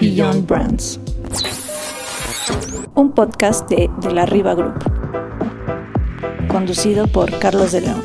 [0.00, 1.00] Beyond Brands.
[2.94, 4.74] Un podcast de, de la Riva Group.
[6.48, 8.01] Conducido por Carlos de León.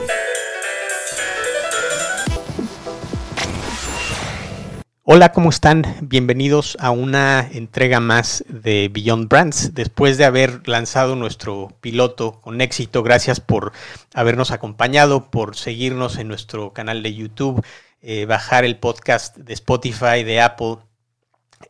[5.10, 5.84] Hola, ¿cómo están?
[6.02, 9.74] Bienvenidos a una entrega más de Beyond Brands.
[9.74, 13.72] Después de haber lanzado nuestro piloto con éxito, gracias por
[14.14, 17.66] habernos acompañado, por seguirnos en nuestro canal de YouTube,
[18.02, 20.80] eh, bajar el podcast de Spotify, de Apple.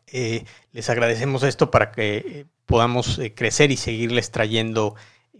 [0.07, 4.95] Eh, les agradecemos esto para que eh, podamos crecer y seguirles trayendo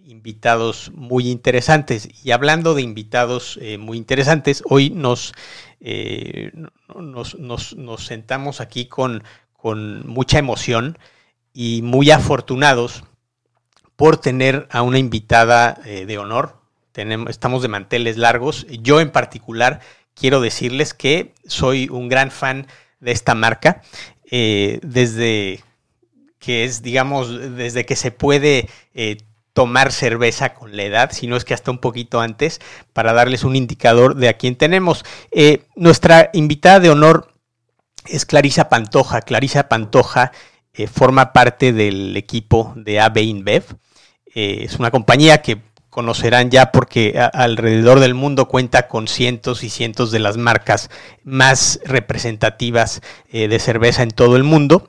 [0.08, 2.10] invitados muy interesantes.
[2.24, 5.34] Y hablando de invitados muy interesantes, hoy nos
[5.80, 6.52] eh,
[7.00, 10.98] nos, nos, sentamos aquí con, con mucha emoción
[11.54, 13.04] y muy afortunados
[13.96, 16.58] por tener a una invitada eh, de honor.
[16.92, 18.66] Tenemos, estamos de manteles largos.
[18.70, 19.82] Yo en particular
[20.16, 22.68] quiero decirles que soy un gran fan
[23.00, 23.82] de esta marca.
[24.30, 25.64] Eh, desde
[26.40, 28.70] que es, digamos, desde que se puede
[29.58, 32.62] tomar cerveza con la edad, sino es que hasta un poquito antes,
[32.94, 35.04] para darles un indicador de a quién tenemos.
[35.32, 37.34] Eh, nuestra invitada de honor
[38.06, 39.22] es Clarisa Pantoja.
[39.22, 40.32] Clarisa Pantoja
[40.76, 43.64] eh, forma parte del equipo de AB InBev.
[44.36, 49.72] Eh, es una compañía que conocerán ya porque alrededor del mundo cuenta con cientos y
[49.72, 50.92] cientos de las marcas
[51.24, 54.88] más representativas de cerveza en todo el mundo.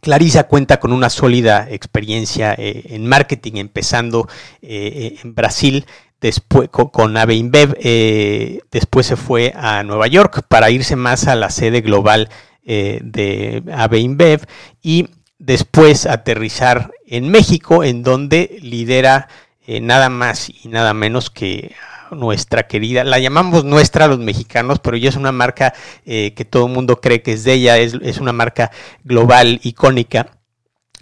[0.00, 4.28] Clarisa cuenta con una sólida experiencia eh, en marketing, empezando
[4.62, 5.86] eh, en Brasil,
[6.20, 11.50] después con, con eh, después se fue a Nueva York para irse más a la
[11.50, 12.28] sede global
[12.66, 14.40] de Ave
[14.80, 19.28] y después aterrizar en México, en donde lidera
[19.66, 21.74] nada más y nada menos que
[22.10, 25.74] nuestra querida, la llamamos nuestra los mexicanos, pero ya es una marca
[26.04, 28.70] eh, que todo el mundo cree que es de ella, es, una marca
[29.02, 30.38] global, icónica.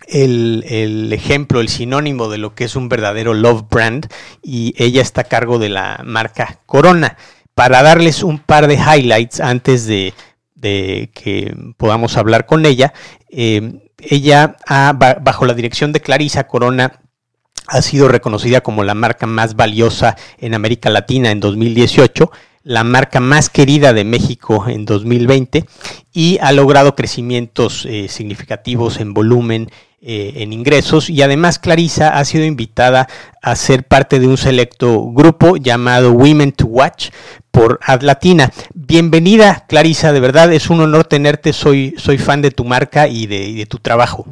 [0.09, 4.09] El, ejemplo, el sinónimo de lo que es un verdadero love brand
[4.43, 7.17] y ella está a cargo de la marca Corona.
[7.55, 10.13] Para darles un par de highlights antes de,
[10.61, 12.93] que podamos hablar con ella,
[13.29, 14.57] eh, ella
[15.21, 17.02] bajo la dirección de Clarisa Corona
[17.67, 22.31] ha sido reconocida como la marca más valiosa en América Latina en 2018,
[22.65, 25.65] la marca más querida de México en 2020
[26.13, 32.25] y ha logrado crecimientos eh, significativos en volumen, eh, en ingresos y además Clarisa ha
[32.25, 33.09] sido invitada
[33.41, 37.11] a ser parte de un selecto grupo llamado Women to Watch
[37.51, 38.53] por Adlatina.
[38.75, 43.27] Bienvenida Clarisa, de verdad es un honor tenerte, soy, soy fan de tu marca y
[43.27, 44.27] de tu trabajo.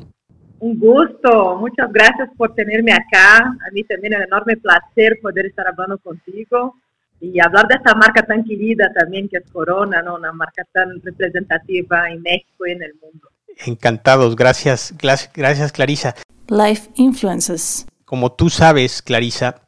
[0.61, 3.39] Un gusto, muchas gracias por tenerme acá.
[3.39, 6.77] A mí también es un enorme placer poder estar hablando contigo
[7.19, 10.17] y hablar de esta marca tan querida también que es Corona, ¿no?
[10.17, 13.29] una marca tan representativa en México y en el mundo.
[13.67, 16.15] Encantados, gracias, gracias Clarisa.
[16.49, 17.87] Life Influences.
[18.05, 19.63] Como tú sabes, Clarisa,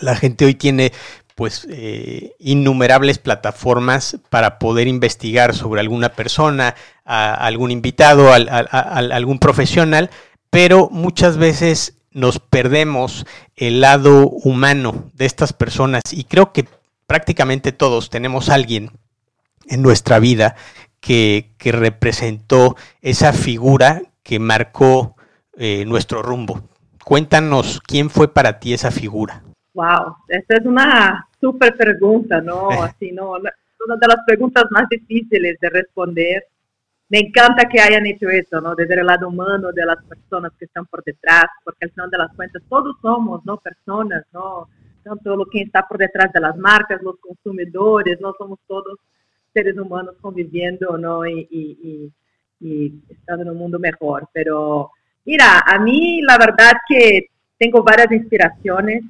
[0.00, 0.92] la gente hoy tiene
[1.34, 6.74] pues eh, innumerables plataformas para poder investigar sobre alguna persona,
[7.04, 10.10] a, algún invitado, a, algún profesional,
[10.50, 16.66] pero muchas veces nos perdemos el lado humano de estas personas y creo que
[17.06, 18.92] prácticamente todos tenemos alguien
[19.66, 20.54] en nuestra vida
[21.00, 25.16] que, representó esa figura que marcó
[25.56, 26.68] eh, nuestro rumbo.
[27.04, 29.43] Cuéntanos quién fue para ti esa figura.
[29.74, 32.70] Wow, esta es una súper pregunta, ¿no?
[32.70, 33.32] Así, ¿no?
[33.32, 36.46] Una de las preguntas más difíciles de responder.
[37.08, 38.76] Me encanta que hayan hecho eso, ¿no?
[38.76, 42.18] Desde el lado humano de las personas que están por detrás, porque al final de
[42.18, 43.56] las cuentas todos somos, ¿no?
[43.58, 44.68] Personas, ¿no?
[45.02, 48.32] Tanto lo que está por detrás de las marcas, los consumidores, ¿no?
[48.38, 48.98] Somos todos
[49.52, 51.26] seres humanos conviviendo, ¿no?
[51.26, 52.12] Y, y,
[52.60, 54.28] y, y estando en un mundo mejor.
[54.32, 54.92] Pero,
[55.24, 57.26] mira, a mí la verdad que
[57.58, 59.02] tengo varias inspiraciones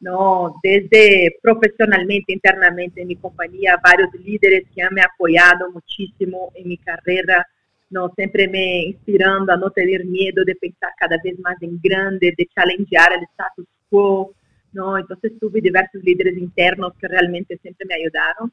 [0.00, 0.54] ¿no?
[0.62, 6.78] Desde profesionalmente, internamente en mi compañía, varios líderes que han me apoyado muchísimo en mi
[6.78, 7.46] carrera,
[7.90, 8.10] ¿no?
[8.14, 12.46] Siempre me inspirando a no tener miedo de pensar cada vez más en grande, de
[12.46, 14.34] challengear el status quo,
[14.72, 14.98] ¿no?
[14.98, 18.52] Entonces tuve diversos líderes internos que realmente siempre me ayudaron.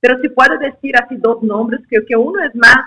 [0.00, 2.78] Pero si puedo decir así dos nombres, creo que uno es más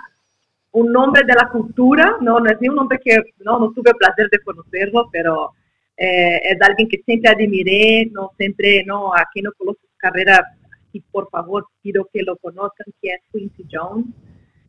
[0.71, 3.15] un nombre de la cultura, no, no es ni un nombre que
[3.45, 5.51] no, no tuve el placer de conocerlo, pero
[5.97, 10.43] é, é alguém que sempre admirei, não sempre, não, aqui não coloco carreira,
[10.93, 14.05] e por favor, pido que lo conozcan, que é Quincy Jones.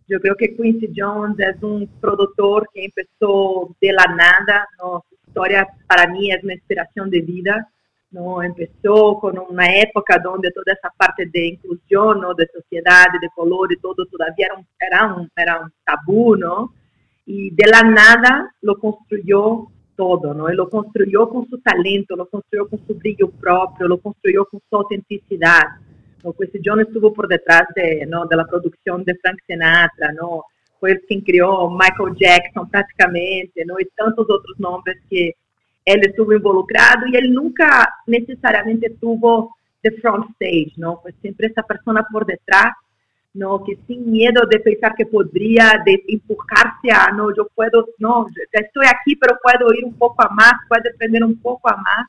[0.09, 5.03] Eu creo que Quincy Jones é um produtor que começou de la nada, ¿no?
[5.09, 7.69] su historia para mí es una inspiración de vida,
[8.11, 8.43] ¿no?
[8.43, 12.35] Empezó con una época donde toda esa parte de inclusión, ¿no?
[12.35, 16.75] De sociedad, de color y todo todavía era un, era un, era un tabú, ¿no?
[17.27, 20.49] Y de la nada lo construyó todo, ¿no?
[20.49, 24.61] Él lo construyó con su talento, lo construyó con su brillo propio, lo construyó con
[24.69, 25.63] su autenticidad.
[26.23, 26.33] ¿no?
[26.33, 28.27] Pues John estuvo por detrás de, ¿no?
[28.27, 30.45] de la producción de Frank Sinatra, ¿no?
[30.81, 33.79] Fue el quien creó Michael Jackson prácticamente, ¿no?
[33.79, 35.35] Y tantos otros nombres que
[35.85, 41.01] él estuvo involucrado y él nunca necesariamente tuvo the front stage, ¿no?
[41.03, 42.73] Pues siempre esa persona por detrás,
[43.35, 43.63] ¿no?
[43.65, 48.61] Que sin miedo de pensar que podría, de empujarse a, no, yo puedo, no, ya
[48.61, 52.07] estoy aquí, pero puedo ir un poco a más, puedo aprender un poco a más.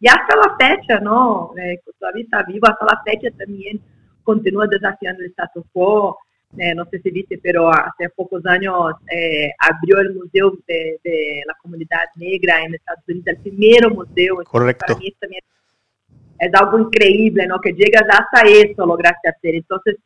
[0.00, 1.52] Y hasta la fecha, ¿no?
[1.56, 3.80] Eh, todavía está vivo, hasta la fecha también
[4.24, 6.18] continúa desafiando el status quo.
[6.58, 11.42] Eh, no sé si viste, pero hace pocos años eh, abrió el Museo de, de,
[11.46, 14.36] la Comunidad Negra en Estados Unidos, el primero museo.
[14.44, 14.86] Correcto.
[14.86, 15.42] Para mí también
[16.38, 17.60] es algo increíble, ¿no?
[17.60, 19.54] Que llegas hasta eso, lograste hacer.
[19.54, 19.96] Entonces,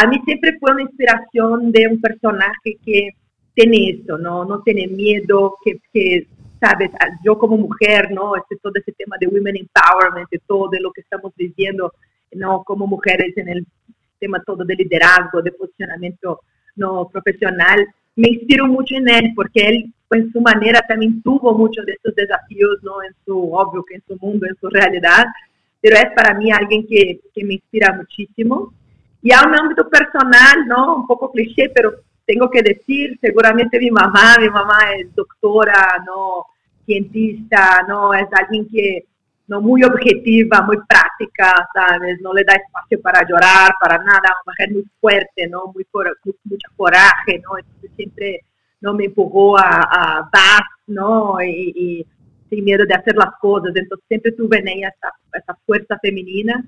[0.00, 3.10] a mí siempre fue una inspiración de un personaje que
[3.54, 4.46] tiene eso, ¿no?
[4.46, 6.26] No tiene miedo, que, que
[6.58, 6.90] sabes,
[7.22, 8.34] yo como mujer, ¿no?
[8.34, 11.92] Este, todo ese tema de women empowerment, de todo de lo que estamos viviendo,
[12.32, 12.62] ¿no?
[12.64, 13.66] Como mujeres en el
[14.18, 16.40] tema todo de liderazgo, de posicionamiento
[16.76, 17.86] no profesional,
[18.16, 22.14] me inspiro mucho en él porque él en su manera también tuvo muchos de estos
[22.14, 23.02] desafíos, ¿no?
[23.02, 25.26] En su, obvio que en su mundo, en su realidad,
[25.82, 28.72] pero es para mí alguien que, que me inspira muchísimo.
[29.22, 30.96] Y a un ámbito personal, ¿no?
[30.96, 31.92] Un poco cliché, pero
[32.26, 36.46] tengo que decir, seguramente mi mamá, mi mamá es doctora, ¿no?
[36.86, 38.14] Cientista, ¿no?
[38.14, 39.04] Es alguien que
[39.48, 42.20] no muy objetiva, muy práctica, ¿sabes?
[42.20, 45.66] No le da espacio para llorar, para nada, una mujer muy fuerte, ¿no?
[45.74, 47.58] Muy, muy mucho coraje, ¿no?
[47.58, 48.40] Entonces siempre
[48.80, 51.42] no me empujó a, a dar, ¿no?
[51.42, 52.06] Y, y,
[52.48, 56.64] sin miedo de hacer las cosas, entonces siempre tuve en ella esa, esa fuerza femenina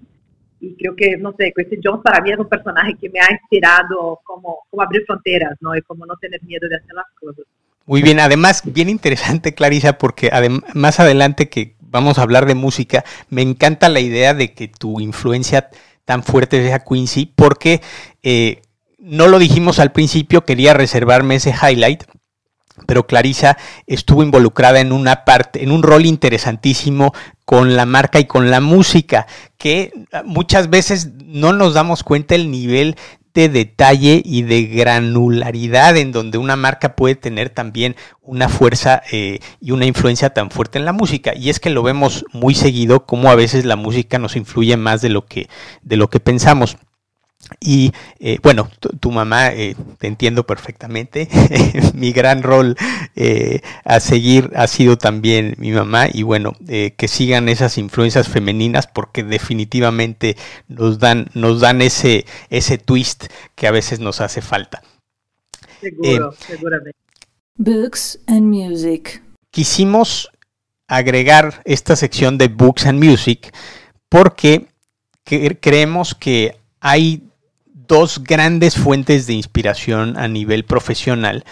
[0.62, 3.32] y creo que, no sé, Quincy Jones para mí es un personaje que me ha
[3.32, 5.76] inspirado como, abrir fronteras, ¿no?
[5.76, 7.44] Y como no tener miedo de hacer las cosas.
[7.84, 10.30] Muy bien, además, bien interesante, Clarisa, porque
[10.74, 15.00] más adelante que vamos a hablar de música, me encanta la idea de que tu
[15.00, 15.68] influencia
[16.04, 17.80] tan fuerte sea Quincy, porque
[18.22, 18.62] eh,
[18.98, 22.04] no lo dijimos al principio, quería reservarme ese highlight,
[22.86, 27.12] pero Clarisa estuvo involucrada en una parte, en un rol interesantísimo
[27.44, 29.26] con la marca y con la música,
[29.58, 29.92] que
[30.24, 32.96] muchas veces no nos damos cuenta el nivel
[33.34, 39.40] de detalle y de granularidad en donde una marca puede tener también una fuerza eh,
[39.60, 41.34] y una influencia tan fuerte en la música.
[41.34, 45.00] Y es que lo vemos muy seguido como a veces la música nos influye más
[45.00, 45.48] de lo que,
[45.82, 46.76] de lo que pensamos.
[47.60, 51.28] Y eh, bueno, tu, mamá, eh, te entiendo perfectamente.
[51.94, 52.76] mi gran rol
[53.14, 56.06] eh, a seguir ha sido también mi mamá.
[56.12, 60.36] Y bueno, eh, que sigan esas influencias femeninas porque definitivamente
[60.68, 64.82] nos dan, nos dan ese, ese twist que a veces nos hace falta.
[65.80, 66.98] Seguro, seguramente.
[67.56, 69.22] Books and Music.
[69.50, 70.30] Quisimos
[70.88, 73.52] agregar esta sección de Books and Music
[74.08, 74.68] porque
[75.24, 77.22] creemos que hay
[77.86, 81.44] dos grandes fuentes de inspiración a nivel profesional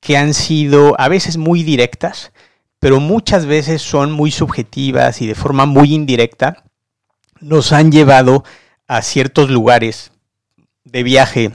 [0.00, 2.32] que han sido a veces muy directas,
[2.78, 6.64] pero muchas veces son muy subjetivas y de forma muy indirecta
[7.40, 8.44] nos han llevado
[8.86, 10.12] a ciertos lugares
[10.84, 11.52] de viaje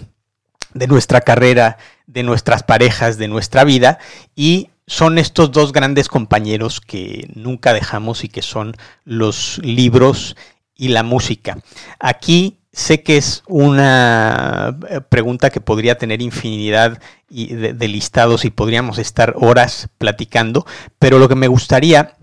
[0.74, 4.00] de nuestra carrera, de nuestras parejas, de nuestra vida
[4.36, 10.36] y son estos dos grandes compañeros que nunca dejamos y que son los libros
[10.76, 11.58] y la música.
[12.00, 18.98] Aquí Sé que es una eh, pregunta que podría tener infinidad de, listados y podríamos
[18.98, 20.65] estar horas platicando,
[21.00, 22.17] pero lo que me gustaría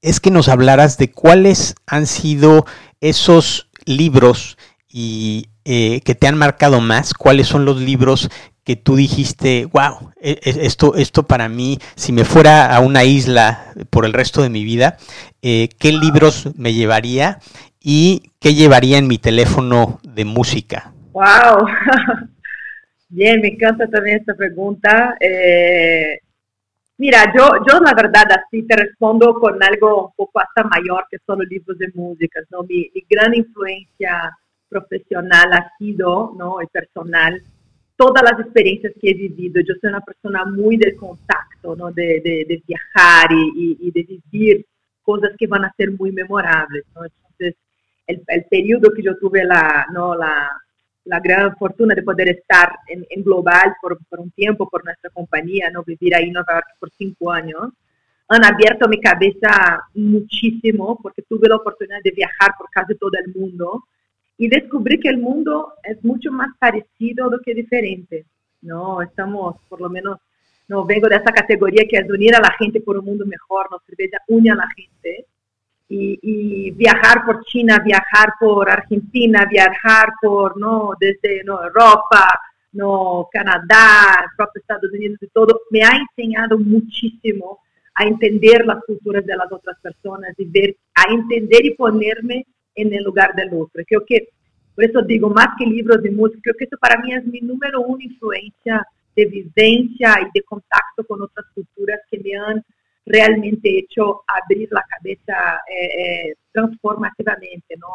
[0.00, 2.64] es que nos hablaras de cuáles han sido
[3.02, 4.56] esos libros
[4.88, 8.30] y, eh, que te han marcado más, cuáles son los libros
[8.64, 13.04] que tú dijiste, wow, e, e, esto, esto para mí, si me fuera a una
[13.04, 14.96] isla por el resto de mi vida,
[15.42, 17.40] eh, ¿qué libros me llevaría
[17.88, 20.92] y qué llevaría en mi teléfono de música.
[21.12, 21.68] Wow,
[23.08, 25.16] bien, me encanta también esta pregunta.
[25.20, 26.18] Eh,
[26.98, 31.18] mira, yo, yo la verdad así te respondo con algo un poco hasta mayor que
[31.24, 32.40] solo libros de música.
[32.50, 32.64] ¿no?
[32.64, 34.36] Mi, gran influencia
[34.68, 36.60] profesional ha sido, ¿no?
[36.60, 37.40] Y personal,
[37.94, 39.62] todas las experiencias que he vivido.
[39.62, 41.92] Yo soy una persona muy del contacto, ¿no?
[41.92, 44.66] De, de, viajar y, y, de vivir
[45.04, 47.02] cosas que van a ser muy memorables, ¿no?
[48.06, 50.14] El, el, periodo que yo tuve la, ¿no?
[50.14, 50.50] la,
[51.04, 55.10] la gran fortuna de poder estar en, en Global por, por, un tiempo, por nuestra
[55.10, 55.82] compañía, ¿no?
[55.82, 57.72] vivir ahí en Nueva York por cinco años,
[58.28, 63.32] han abierto mi cabeza muchísimo porque tuve la oportunidad de viajar por casi todo el
[63.34, 63.84] mundo
[64.36, 68.26] y descubrí que el mundo es mucho más parecido do que diferente,
[68.62, 69.00] ¿no?
[69.00, 70.18] Estamos, por lo menos,
[70.68, 73.70] no vengo de esa categoría que es unir a la gente por un mundo mejor,
[73.70, 75.26] no cerveza une a la gente.
[75.88, 82.28] Y, y, viajar por China, viajar por Argentina, viajar por, no, desde no, Europa,
[82.72, 87.60] no, Canadá, propio Estados Unidos y todo, me ha enseñado muchísimo
[87.94, 92.92] a entender las culturas de las otras personas y ver, a entender y ponerme en
[92.92, 93.82] el lugar del otro.
[93.86, 94.28] Creo que,
[94.74, 97.40] por eso digo, más que libros de música, creo que eso para mí es mi
[97.40, 102.62] número uno influencia de vivencia y de contacto con otras culturas que me han
[103.06, 107.88] realmente hecho abrir la cabeza eh, eh, transformativamente, ¿no?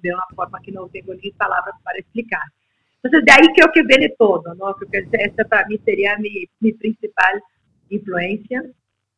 [0.00, 2.42] de una forma que no tengo ni palabras para explicar.
[3.02, 4.74] Entonces, de ahí creo que viene todo, ¿no?
[4.74, 7.42] Creo que esta para mí sería mi, mi principal
[7.88, 8.64] influencia.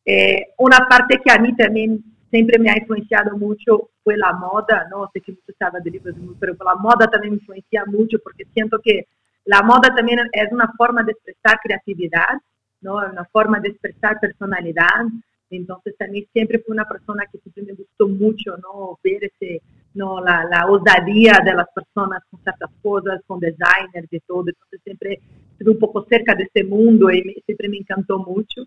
[0.05, 4.87] Eh, una parte que a mí también siempre me ha influenciado mucho fue la moda,
[4.89, 5.09] ¿no?
[5.13, 8.79] Sé que muchos saben de libros, pero la moda también me influencia mucho porque siento
[8.83, 9.07] que
[9.45, 12.39] la moda también es una forma de expresar creatividad,
[12.81, 12.95] ¿no?
[12.95, 15.05] Una forma de expresar personalidad.
[15.49, 18.99] Entonces también siempre fui una persona que siempre me gustó mucho, ¿no?
[19.03, 19.61] Ver ese,
[19.95, 20.23] ¿no?
[20.23, 24.45] La, la osadía de las personas con ciertas cosas, con designers y todo.
[24.47, 25.19] Entonces siempre
[25.51, 28.63] estuve un poco cerca de ese mundo y me, siempre me encantó mucho.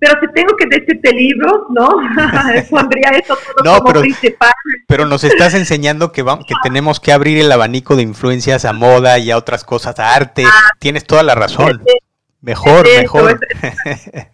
[0.00, 1.88] Pero si tengo que decirte libros, ¿no?
[2.70, 4.52] Pondría eso todo como pero, principal.
[4.88, 8.72] Pero nos estás enseñando que, vamos, que tenemos que abrir el abanico de influencias a
[8.72, 10.44] moda y a otras cosas, a arte.
[10.46, 11.82] Ah, Tienes toda la razón.
[12.42, 13.40] Mejor, eso, mejor.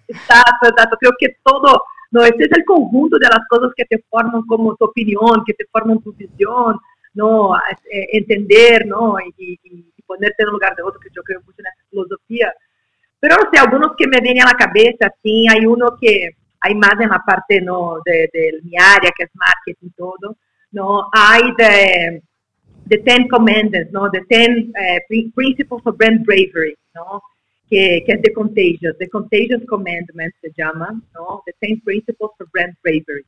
[0.09, 0.97] Exacto, exacto.
[1.01, 1.83] Creo que todo,
[2.13, 5.55] no, este es el conjunto de las cosas que te forman como tu opinión, que
[5.55, 6.79] te forman tu visión,
[7.15, 7.57] ¿no?
[7.91, 9.17] Eh, entender, ¿no?
[9.37, 12.53] Y, y, y ponerte en lugar de otro, que yo creo mucho en esa filosofía
[13.19, 16.75] pero no sé, algunos que me vienen a la cabeza, sí, hay uno que hay
[16.75, 17.99] más en la parte ¿no?
[18.05, 20.37] de, de mi área, que es marketing y todo,
[20.73, 21.09] ¿no?
[21.13, 22.23] Hay de,
[22.85, 24.11] de Ten Commandments, ¿no?
[24.11, 25.01] The Ten eh,
[25.35, 27.23] Principles of Brand Bravery, ¿no?
[27.69, 31.43] Que, que es de Contagious, The Contagious Commandments se llama, ¿no?
[31.47, 33.25] The Ten Principles of Brand Bravery.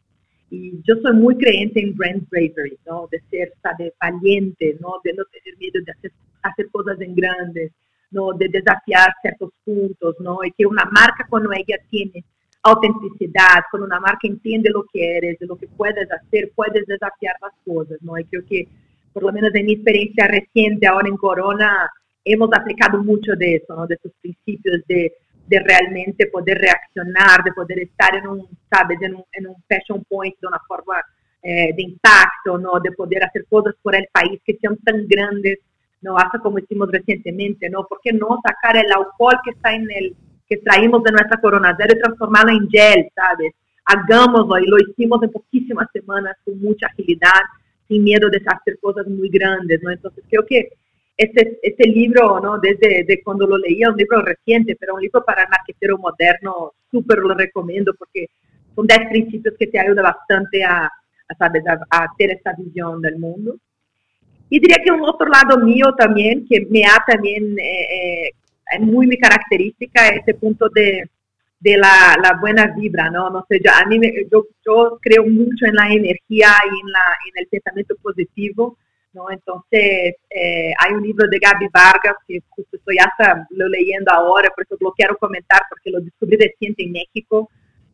[0.51, 3.07] Y yo soy muy creyente en brand bravery, ¿no?
[3.11, 4.95] De ser, sabe, valiente, ¿no?
[5.05, 7.73] De no tener miedo de hacer, hacer cosas en grandes,
[8.11, 8.33] ¿no?
[8.33, 10.39] de desafiar ciertos puntos, ¿no?
[10.45, 12.25] y que una marca cuando ella tiene
[12.63, 17.53] autenticidad, cuando una marca entiende lo que eres, lo que puedes hacer, puedes desafiar las
[17.65, 18.19] cosas, ¿no?
[18.19, 18.69] Y creo que,
[19.13, 21.89] por lo menos en mi experiencia reciente ahora en Corona,
[22.33, 23.87] hemos aplicado mucho de eso, ¿no?
[23.87, 25.13] De esos principios de,
[25.47, 28.99] de realmente poder reaccionar, de poder estar en un, ¿sabes?
[29.03, 31.03] En un, en un fashion point de una forma
[31.43, 32.81] eh, de impacto, ¿no?
[32.83, 35.59] De poder hacer cosas por el país que sean tan grandes
[36.01, 37.85] no hasta como hicimos recientemente, ¿no?
[37.87, 40.15] ¿Por qué no sacar el alcohol que está en el,
[40.49, 43.53] que extraímos de nuestra Corona Cero y transformarlo en gel, ¿sabes?
[43.85, 47.41] Hagámoslo y lo hicimos en poquísimas semanas con mucha agilidad,
[47.89, 49.91] sin miedo de hacer cosas muy grandes, ¿no?
[49.91, 50.69] Entonces creo que
[51.19, 52.59] este, este libro, ¿no?
[52.59, 56.73] Desde de cuando lo leía, un libro reciente, pero un libro para el marquetero moderno,
[56.91, 58.29] súper lo recomiendo porque
[58.75, 61.65] son 10 principios que te ayudan bastante a, a ¿sabes?
[61.67, 63.57] A, a ter esta visión del mundo.
[64.49, 69.07] Y diría que un otro lado mío también, que me ha también, eh, eh, muy
[69.07, 71.03] mi característica, ese punto de,
[71.61, 73.29] de la, la, buena vibra, ¿no?
[73.29, 77.17] No sé, yo, a mí yo, yo, creo mucho en la energía y en, la,
[77.27, 78.79] en el pensamiento positivo,
[79.13, 79.31] ¿no?
[79.31, 84.51] Entonces, eh, hay un libro de Gaby Vargas que justo estoy hasta lo leyendo ahora,
[84.55, 87.49] por eso lo quiero comentar, porque lo descubrí reciente en México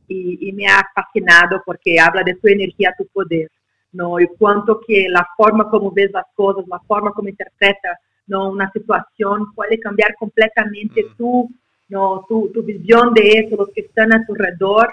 [0.09, 3.51] y, y me ha fascinado porque habla de tu energía, tu poder.
[3.95, 4.21] ¿no?
[4.21, 8.51] Y cuánto que la forma como ves las cosas, la forma como interpreta ¿no?
[8.51, 11.49] una situación puede cambiar completamente tu,
[11.89, 12.25] ¿no?
[12.29, 14.93] tu, tu visión de eso, los que están a tu alrededor.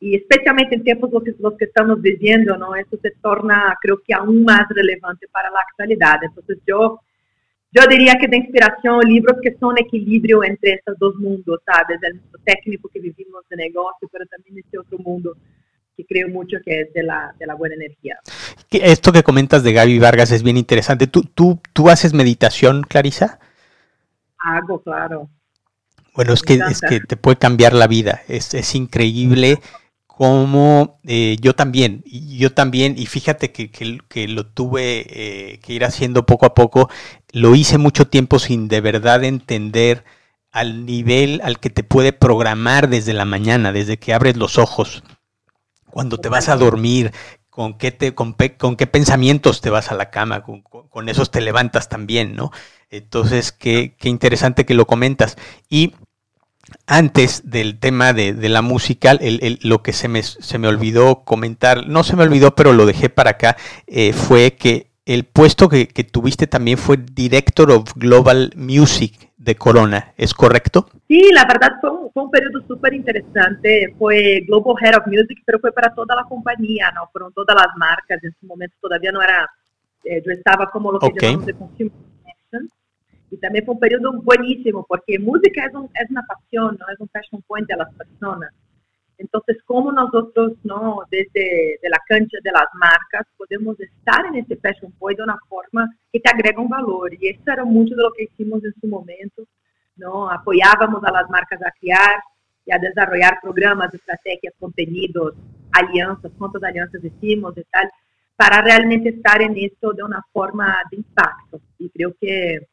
[0.00, 2.74] Y especialmente en tiempos los que, los que estamos viviendo, ¿no?
[2.76, 6.22] Eso se torna, creo que aún más relevante para la actualidad.
[6.22, 7.00] Entonces yo,
[7.72, 11.98] yo diría que de inspiración libros que son equilibrio entre estos dos mundos, ¿sabes?
[12.02, 15.36] El mundo técnico que vivimos de negocio, pero también este otro mundo
[15.98, 18.20] que creo mucho que es de la, de la buena energía.
[18.70, 21.08] Esto que comentas de Gaby Vargas es bien interesante.
[21.08, 23.40] ¿Tú, tú, tú haces meditación, Clarisa?
[24.38, 25.28] Hago, claro.
[26.14, 28.22] Bueno, es que, es que te puede cambiar la vida.
[28.28, 29.58] Es, es increíble
[30.18, 35.74] cómo eh, yo también, yo también, y fíjate que, que, que lo tuve eh, que
[35.74, 36.90] ir haciendo poco a poco,
[37.30, 40.04] lo hice mucho tiempo sin de verdad entender
[40.50, 45.04] al nivel al que te puede programar desde la mañana, desde que abres los ojos
[45.88, 47.12] cuando te vas a dormir,
[47.48, 51.30] con qué, te, con, con qué pensamientos te vas a la cama, con, con, esos
[51.30, 52.50] te levantas también, ¿no?
[52.90, 55.36] Entonces, qué, qué interesante que lo comentas.
[55.68, 55.94] Y
[56.86, 59.20] antes del tema de, la musical,
[59.62, 63.08] lo que se me, se me olvidó comentar, no se me olvidó, pero lo dejé
[63.08, 63.56] para acá,
[63.86, 70.12] eh, fue que el puesto que, tuviste también fue Director of Global Music de Corona,
[70.16, 70.88] ¿es correcto?
[71.06, 75.38] Sí, la verdad fue un, fue un periodo súper interesante, fue Global Head of Music,
[75.46, 77.08] pero fue para toda la compañía, ¿no?
[77.12, 79.48] Fueron todas las marcas, en ese momento todavía no era,
[80.04, 82.07] eh, yo estaba como lo que llamamos de Consumer
[83.30, 86.86] y también fue un periodo buenísimo porque música es, un, es una pasión, ¿no?
[86.92, 88.52] es un passion point de las personas.
[89.18, 94.56] Entonces, ¿cómo nosotros, no, desde de la cancha de las marcas, podemos estar en ese
[94.56, 97.12] passion point de una forma que te agrega un valor?
[97.14, 99.42] Y eso era mucho de lo que hicimos en su momento,
[99.96, 100.30] ¿no?
[100.30, 102.22] Apoyábamos a las marcas a crear
[102.64, 105.34] y a desarrollar programas, estrategias, contenidos,
[105.72, 107.90] alianzas, cuántas alianzas hicimos y tal,
[108.36, 111.60] para realmente estar en esto de una forma de impacto.
[111.78, 112.68] Y creo que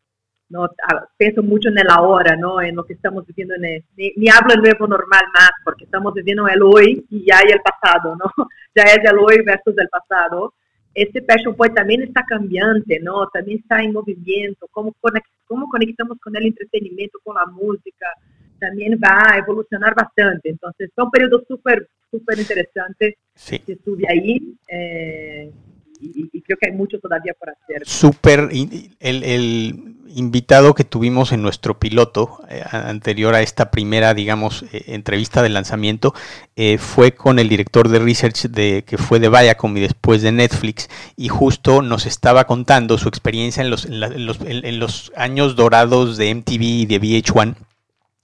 [0.50, 0.70] no
[1.18, 2.62] pienso mucho en el ahora, ¿no?
[2.62, 6.48] En lo que estamos viviendo, en ni, hablo el nuevo normal más, porque estamos viviendo
[6.48, 8.25] el hoy y ya hay el pasado, ¿no?
[8.75, 10.54] Ya es el hoy versus el pasado.
[10.94, 13.28] Este passion point también está cambiante, ¿no?
[13.30, 14.94] También está en movimiento, cómo,
[15.46, 18.08] cómo conectamos con el entretenimiento, con la música,
[18.60, 20.50] también va a evolucionar bastante.
[20.50, 23.60] Entonces, fue un periodo súper, súper interesante sí.
[23.60, 24.58] que estuve ahí.
[24.68, 25.52] Eh,
[26.00, 27.82] y, creo que hay mucho todavía por hacer.
[27.86, 34.64] Súper, el, el, invitado que tuvimos en nuestro piloto eh, anterior a esta primera, digamos,
[34.72, 36.14] eh, entrevista de lanzamiento,
[36.56, 40.32] eh, fue con el director de research de, que fue de Viacom y después de
[40.32, 45.58] Netflix, y justo nos estaba contando su experiencia en los, en los, en los años
[45.58, 47.56] dorados de MTV y de VH1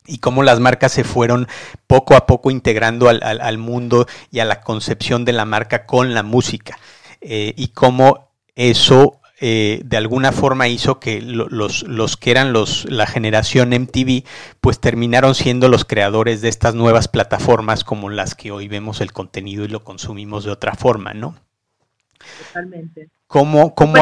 [0.08, 1.48] y cómo las marcas se fueron
[1.88, 6.14] poco a poco integrando al, al mundo y a la concepción de la marca con
[6.14, 6.78] la música.
[7.22, 12.86] Eh, y cómo eso eh, de alguna forma hizo que los, los, que eran los,
[12.86, 14.24] la generación MTV,
[14.60, 19.12] pues terminaron siendo los creadores de estas nuevas plataformas como las que hoy vemos el
[19.12, 21.36] contenido y lo consumimos de otra forma, ¿no?
[22.48, 23.10] Totalmente.
[23.26, 23.96] ¿Cómo, cómo,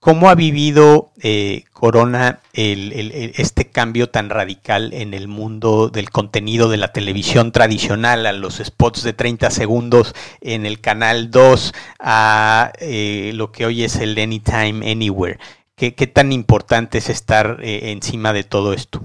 [0.00, 6.78] ¿Cómo ha vivido eh, Corona este cambio tan radical en el mundo del contenido de
[6.78, 13.32] la televisión tradicional, a los spots de 30 segundos en el canal 2, a eh,
[13.34, 15.38] lo que hoy es el Anytime, Anywhere?
[15.76, 19.02] ¿Qué, tan importante es estar eh, encima de todo esto?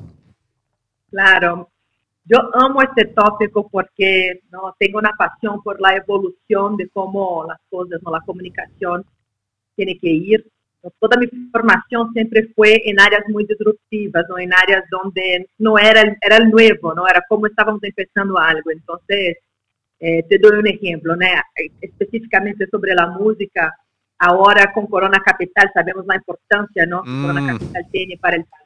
[1.09, 1.71] Claro,
[2.23, 7.59] yo amo este tópico porque no tengo una pasión por la evolución de cómo las
[7.69, 8.11] cosas, ¿no?
[8.11, 9.05] la comunicación
[9.75, 10.54] tiene que ir
[10.99, 14.37] toda mi formación siempre fue en áreas muy disruptivas, ¿no?
[14.37, 18.71] en áreas donde no era, era el nuevo, no era como estábamos empezando algo.
[18.71, 19.37] Entonces,
[19.99, 21.25] eh, te doy un ejemplo, ¿no?
[21.81, 23.75] específicamente sobre la música.
[24.17, 27.03] Ahora con Corona Capital sabemos la importancia ¿no?
[27.03, 27.47] que Corona mm.
[27.47, 28.63] Capital tiene para el país.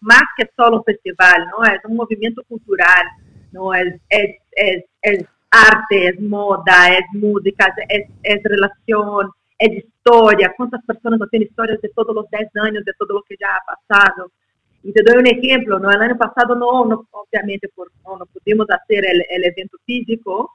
[0.00, 1.64] Más que solo un festival, ¿no?
[1.64, 3.06] es un movimiento cultural,
[3.52, 3.72] ¿no?
[3.72, 10.84] es, es, es, es arte, es moda, es música, es, es relación, es historia, cuántas
[10.84, 13.76] personas no tienen historias de todos los 10 años, de todo lo que ya ha
[13.76, 14.30] pasado.
[14.82, 15.90] Y te doy un ejemplo, ¿no?
[15.90, 20.52] El año pasado no, no obviamente por, no, no, pudimos el, el evento físico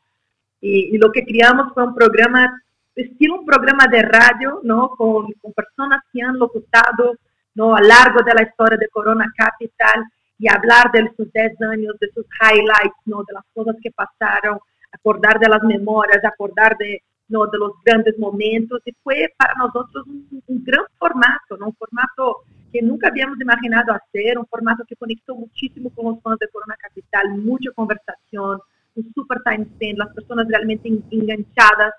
[0.62, 2.62] y, y, lo que creamos fue un programa,
[2.96, 4.90] estilo un programa de radio, ¿no?
[4.90, 7.16] Con, con personas que han locutado,
[7.56, 7.76] ¿no?
[7.76, 10.04] A largo de la historia de Corona Capital
[10.38, 13.24] y hablar de sus 10 años, de sus highlights, ¿no?
[13.24, 14.60] De las cosas que pasaron,
[14.92, 20.06] acordar de las memorias, acordar de, no, de los grandes momentos y fue para nosotros
[20.08, 21.68] un, un gran formato, ¿no?
[21.68, 22.38] un formato
[22.72, 26.76] que nunca habíamos imaginado hacer, un formato que conectó muchísimo con los fans de Corona
[26.78, 28.60] Capital, mucha conversación,
[28.96, 31.94] un super time spend, las personas realmente enganchadas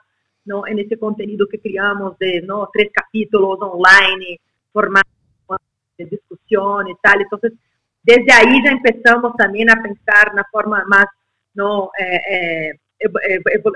[0.45, 0.67] ¿no?
[0.67, 2.69] en ese contenido que creamos de ¿no?
[2.73, 4.39] tres capítulos online,
[4.73, 5.09] formato
[5.99, 7.23] de discusión y tal.
[7.23, 7.53] Entonces,
[8.03, 11.07] desde ahí ya empezamos también a pensar una forma más
[11.55, 11.91] ¿no?
[11.99, 12.79] Eh, eh,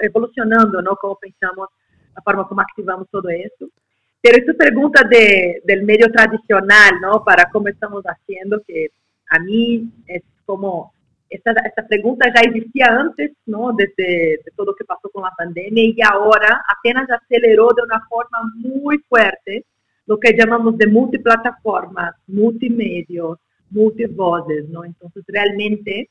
[0.02, 0.96] evolucionando, ¿no?
[0.96, 1.68] Como pensamos,
[2.14, 3.68] la forma como activamos todo eso.
[4.20, 7.22] Pero esta pregunta de, del medio tradicional, ¿no?
[7.24, 8.88] Para cómo estamos haciendo, que
[9.30, 10.94] a mí es como,
[11.28, 13.72] esta, esta pregunta ya existía antes, ¿no?
[13.72, 18.00] Desde de todo lo que pasó con la pandemia y ahora apenas aceleró de una
[18.08, 19.64] forma muy fuerte
[20.06, 23.38] lo que llamamos de multiplataformas, multimedios,
[23.70, 24.84] multivoces, ¿no?
[24.84, 26.10] Entonces realmente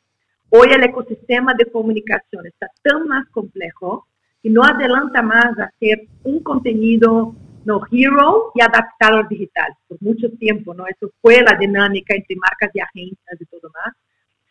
[0.49, 4.07] Hoy el ecosistema de comunicación está tan más complejo
[4.41, 10.29] que no adelanta más hacer un contenido no hero y adaptado al digital por mucho
[10.31, 10.85] tiempo, ¿no?
[10.87, 13.93] Eso fue la dinámica entre marcas y agencias y todo más.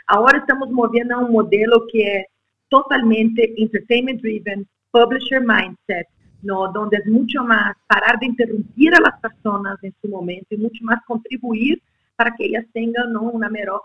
[0.07, 2.27] Ahora estamos moviendo a un modelo que es
[2.69, 6.09] totalmente entertainment driven, publisher mindset,
[6.43, 6.73] ¿no?
[6.73, 10.85] Donde es mucho más parar de interrumpir a las personas en su momento y mucho
[10.85, 11.83] más contribuir
[12.23, 13.81] para que ellas tengan una, mejor,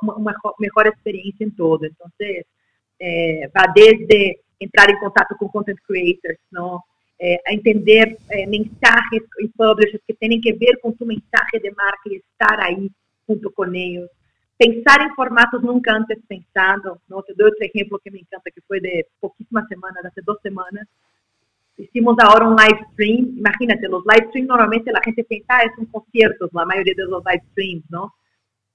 [0.59, 1.85] mejor, experiencia en todo.
[1.85, 2.45] Entonces,
[2.99, 6.83] eh, va desde entrar en contacto con content creators, ¿no?
[7.17, 11.71] Eh, a entender eh, mensajes y publishers que tienen que ver con tu mensaje de
[11.71, 12.91] marca y estar ahí
[13.25, 14.07] junto con ellos.
[14.55, 17.23] Pensar en formatos nunca antes pensado, ¿no?
[17.23, 20.87] Te doy otro ejemplo que me encanta, que fue de poquísimas semanas, hace dos semanas.
[21.75, 23.33] Hicimos ahora un live stream.
[23.35, 27.05] Imagínate, los live streams normalmente la gente piensa, ah, es un concierto, la mayoría de
[27.05, 28.13] los live streams, ¿no?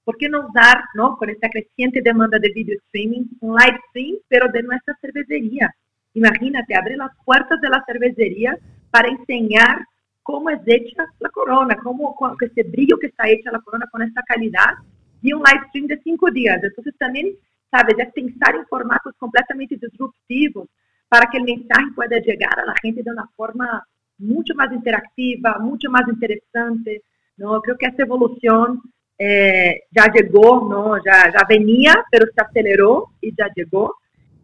[0.03, 1.17] ¿Por qué no dar, ¿no?
[1.17, 5.73] Con esta creciente demanda de video streaming, un live stream, pero de nuestra cervecería?
[6.13, 8.57] Imagínate, abrir las puertas de la cervecería
[8.91, 9.85] para enseñar
[10.21, 14.01] cómo es hecha la corona, cómo con ese brillo que está hecha la corona con
[14.01, 14.75] esta calidad
[15.21, 16.61] y un live stream de cinco días.
[16.63, 17.33] Entonces también,
[17.71, 20.67] sabes, es pensar en formatos completamente disruptivos
[21.07, 23.85] para que el mensaje pueda llegar a la gente de una forma
[24.17, 27.03] mucho más interactiva, mucho más interesante.
[27.37, 27.61] ¿no?
[27.61, 28.81] Creo que esta evolución
[29.17, 30.97] eh, ya llegó, ¿no?
[31.03, 33.95] ya, ya venía, pero se aceleró y ya llegó.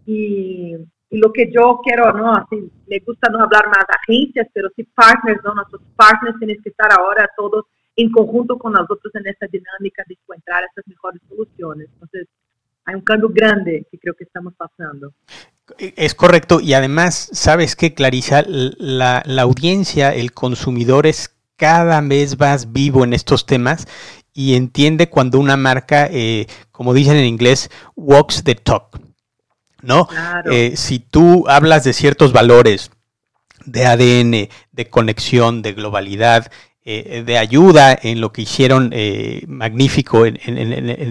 [0.05, 0.75] Y,
[1.10, 2.34] y lo que yo quiero, ¿no?
[2.34, 5.55] Así, me gusta no hablar más agencias, pero sí partners, ¿no?
[5.55, 10.15] Nuestros partners tienen que estar ahora todos en conjunto con nosotros en esta dinámica de
[10.21, 11.89] encontrar esas mejores soluciones.
[11.93, 12.27] Entonces,
[12.86, 15.13] hay un cambio grande que creo que estamos pasando.
[15.77, 18.43] Es correcto, y además, ¿sabes qué, Clarisa?
[18.47, 23.86] La, la audiencia, el consumidor es cada vez más vivo en estos temas
[24.34, 29.00] y entiende cuando una marca, eh, como dicen en inglés, walks the talk.
[29.82, 30.08] ¿no?
[30.52, 32.92] Eh, si tú hablas de ciertos valores
[33.65, 36.52] de ADN, de conexión, de globalidad,
[36.84, 40.24] eh, de ayuda en lo que hicieron eh, magnífico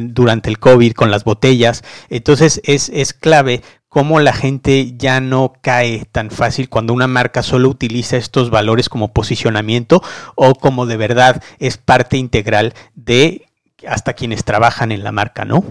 [0.09, 5.53] durante el COVID con las botellas, entonces es, es clave cómo la gente ya no
[5.62, 10.03] cae tan fácil cuando una marca solo utiliza estos valores como posicionamiento
[10.35, 13.42] o como de verdad es parte integral de
[13.87, 15.64] hasta quienes trabajan en la marca, ¿no?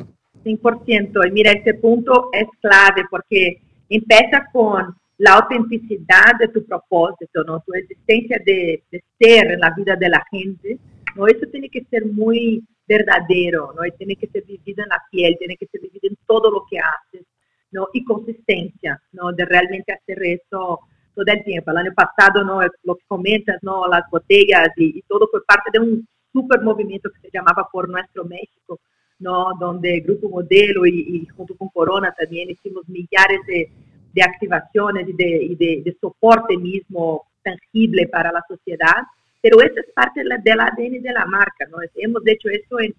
[0.43, 1.27] 100%.
[1.27, 7.61] Y mira, este punto es clave porque empieza con la autenticidad de tu propósito, ¿no?
[7.65, 8.83] Tu existencia de,
[9.19, 10.77] ser en la vida de la gente,
[11.15, 11.27] ¿no?
[11.27, 13.81] Eso tiene que ser muy verdadero, ¿no?
[13.97, 16.77] Tiene que ser vivido en la piel, tiene que ser vivido en todo lo que
[16.79, 17.25] haces,
[17.71, 17.87] ¿no?
[17.93, 19.31] Y consistencia, ¿no?
[19.31, 20.79] De realmente hacer eso
[21.13, 21.71] todo el tiempo.
[21.71, 22.61] El año pasado, ¿no?
[22.83, 23.87] Lo que comentas, ¿no?
[23.87, 27.89] Las botellas y, y todo fue parte de un super movimiento que se llamaba Por
[27.89, 28.79] Nuestro México,
[29.19, 29.53] ¿no?
[29.59, 33.71] donde Grupo Modelo y, junto con Corona también hicimos millares de,
[34.13, 39.03] de activaciones y, de, y de, soporte mismo tangible para la sociedad,
[39.41, 41.77] pero eso es parte del ADN de la marca, ¿no?
[41.95, 42.93] Hemos hecho eso en,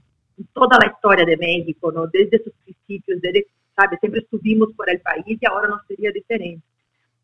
[0.52, 2.06] toda la historia de México, ¿no?
[2.06, 3.46] Desde sus principios, desde,
[3.78, 3.96] ¿sabe?
[3.98, 6.64] Siempre estuvimos por el país y ahora no sería diferente.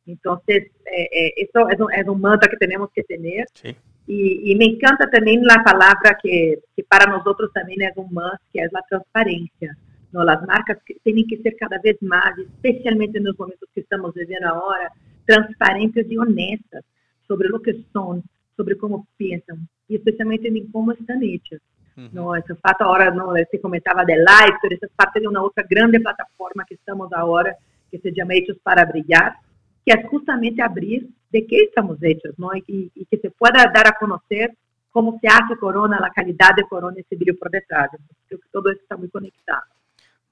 [0.06, 3.46] Entonces, eh, eh, eso es un, es un mantra que tenemos que tener.
[3.54, 3.74] Sí.
[4.06, 8.70] Y, me encanta también la palabra que, para nosotros también es un más, que es
[8.72, 9.76] la transparencia.
[10.12, 10.22] ¿no?
[10.24, 14.14] Las marcas que tienen que ser cada vez más, especialmente en los momentos que estamos
[14.14, 14.92] viviendo ahora,
[15.24, 16.84] transparentes y honestas
[17.26, 18.22] sobre lo que son,
[18.56, 21.60] sobre cómo piensan y especialmente en cómo están hechas.
[21.96, 22.34] ¿No?
[22.34, 23.32] Ese fato ahora, ¿no?
[23.50, 27.12] se comentaba de live, pero esa es parte de una otra grande plataforma que estamos
[27.12, 27.56] ahora,
[27.90, 29.36] que se llama Hechos para Brillar,
[29.84, 32.50] que es justamente abrir de qué estamos hechos, ¿no?
[32.54, 34.56] Y, que se pueda dar a conocer
[34.90, 37.90] cómo se hace Corona, la calidad de Corona y brillo por detrás.
[38.28, 39.62] creo que todo eso está muy conectado.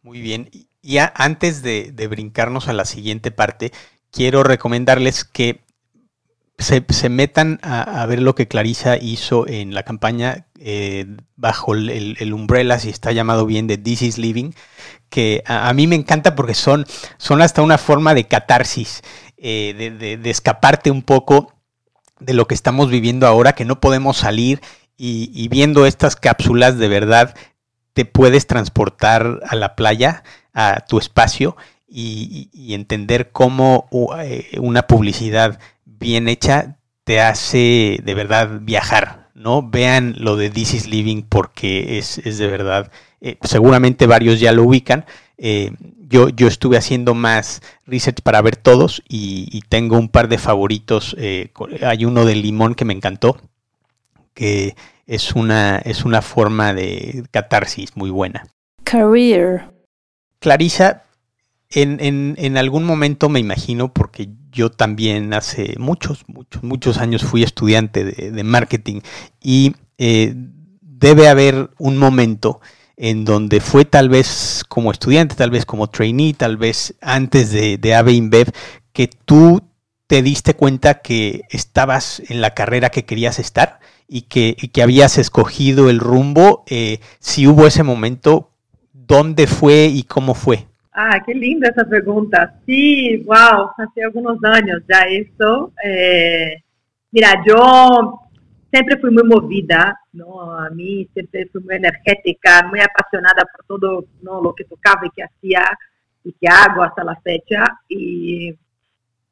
[0.02, 0.48] Muy bien.
[0.80, 3.72] Y antes de, brincarnos a la siguiente parte,
[4.10, 5.60] quiero recomendarles que
[6.58, 12.32] se, metan a, ver lo que Clarisa hizo en la campaña eh, bajo el, el,
[12.32, 14.52] umbrella, si está llamado bien, de This is Living,
[15.08, 16.86] que a, mí me encanta porque son,
[17.18, 19.02] son hasta una forma de catarsis.
[19.44, 21.52] Eh, de, escaparte un poco
[22.20, 24.60] de lo que estamos viviendo ahora, que no podemos salir
[24.96, 27.34] y, viendo estas cápsulas de verdad
[27.92, 30.22] te puedes transportar a la playa,
[30.54, 31.56] a tu espacio
[31.88, 33.88] y, entender cómo
[34.20, 35.58] eh, una publicidad
[36.02, 39.62] bien hecha te hace de verdad viajar, ¿no?
[39.62, 44.64] Vean lo de This is Living porque es, de verdad, eh, seguramente varios ya lo
[44.64, 45.06] ubican,
[45.38, 45.72] eh,
[46.12, 51.16] yo, yo estuve haciendo más research para ver todos y, tengo un par de favoritos.
[51.18, 51.50] Eh,
[51.82, 53.38] hay uno de limón que me encantó,
[54.34, 58.46] que es una, es una forma de catarsis muy buena.
[58.84, 59.70] Career.
[60.38, 61.04] Clarisa,
[61.72, 67.42] en, en, algún momento me imagino, porque yo también hace muchos, muchos, muchos años fui
[67.42, 69.00] estudiante de, marketing
[69.40, 70.34] y eh,
[70.80, 72.60] debe haber un momento
[72.96, 77.78] en donde fue tal vez como estudiante, tal vez como trainee, tal vez antes de,
[77.78, 78.52] de AVE InBev,
[78.92, 79.62] que tú
[80.06, 85.16] te diste cuenta que estabas en la carrera que querías estar y que, que habías
[85.16, 86.64] escogido el rumbo?
[86.66, 88.50] Eh, si hubo ese momento,
[88.92, 90.66] ¿dónde fue y cómo fue?
[90.94, 92.54] Ah, qué linda esa pregunta.
[92.66, 95.72] Sí, wow, hace algunos años ya esto.
[95.82, 96.62] Eh,
[97.10, 98.28] mira, yo
[98.70, 100.52] siempre fui muy movida, ¿no?
[100.52, 104.42] A mí siempre fui muy energética, muy apasionada por todo ¿no?
[104.42, 105.64] lo que tocaba y que hacía
[106.24, 107.64] y que hago hasta la fecha.
[107.88, 108.54] Y,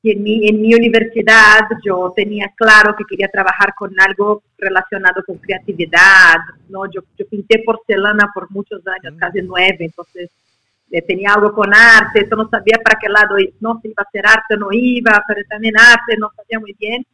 [0.03, 5.37] en, mi, en mi universidad yo tenía claro que quería trabajar con algo relacionado con
[5.37, 6.37] creatividad,
[6.70, 6.87] ¿no?
[6.90, 9.18] Yo, yo pinté porcelana por muchos años, mm.
[9.18, 10.31] casi nueve, entonces
[11.07, 14.26] tenía algo con arte, yo no sabía para qué lado, no si iba a ser
[14.26, 17.07] arte o no iba, pero también arte, no sabía muy bien.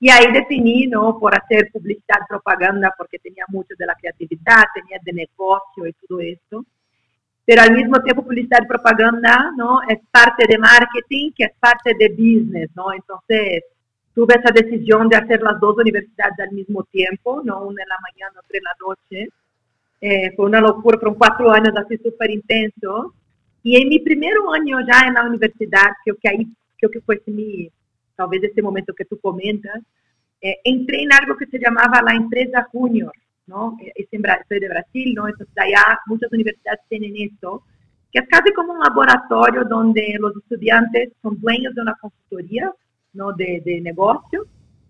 [0.00, 1.18] Y ahí definí, ¿no?
[1.18, 6.20] Por hacer publicidad, propaganda, porque tenía mucho de la creatividad, tenía de negocio y todo
[6.20, 6.64] esto
[7.44, 9.82] pero al mismo tiempo publicidad y propaganda, ¿no?
[9.82, 12.92] Es parte de marketing que es parte de business, ¿no?
[12.92, 13.64] Entonces,
[14.14, 17.62] tuve esa decisión de hacer las dos universidades al mismo tiempo, ¿no?
[17.62, 19.28] Una en la mañana, otra en la noche.
[20.06, 23.12] Eh, fue una locura, fueron cuatro años así súper intensos.
[23.62, 27.22] Y en mi primer año ya en la universidad, creo que ahí, creo que fue
[27.28, 27.70] mi,
[28.14, 29.80] tal vez este momento que tú comentas,
[30.42, 33.14] eh, entré en algo que se llamaba la empresa junior,
[33.46, 33.78] ¿no?
[33.94, 35.26] Es en, soy de Brasil, ¿no?
[35.26, 37.62] Entonces allá muchas universidades tienen esto,
[38.12, 42.70] que es casi como un laboratorio donde los estudiantes son dueños de una consultoría,
[43.14, 43.32] ¿no?
[43.32, 44.44] De, de negocio.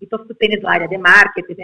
[0.04, 1.54] Entonces tú tienes la área de marketing,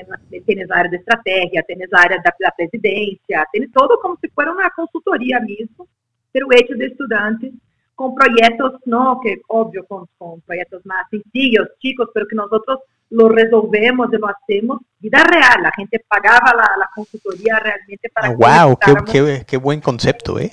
[0.44, 4.29] tienes la área de estrategia, tienes la área de la presidencia, tienes todo como si
[4.29, 5.87] fuera una consultoría mismo,
[6.33, 7.53] pero hecho de estudiantes
[7.94, 9.20] con proyectos, ¿no?
[9.22, 14.26] Que obvio, con, con proyectos más sencillos, chicos, pero que nosotros lo resolvemos y lo
[14.29, 15.62] hacemos vida real.
[15.62, 18.31] La gente pagaba la, la consultoría realmente para...
[18.31, 18.79] ¡Wow!
[18.81, 20.50] Ah, qué, qué, buen concepto, ¿eh?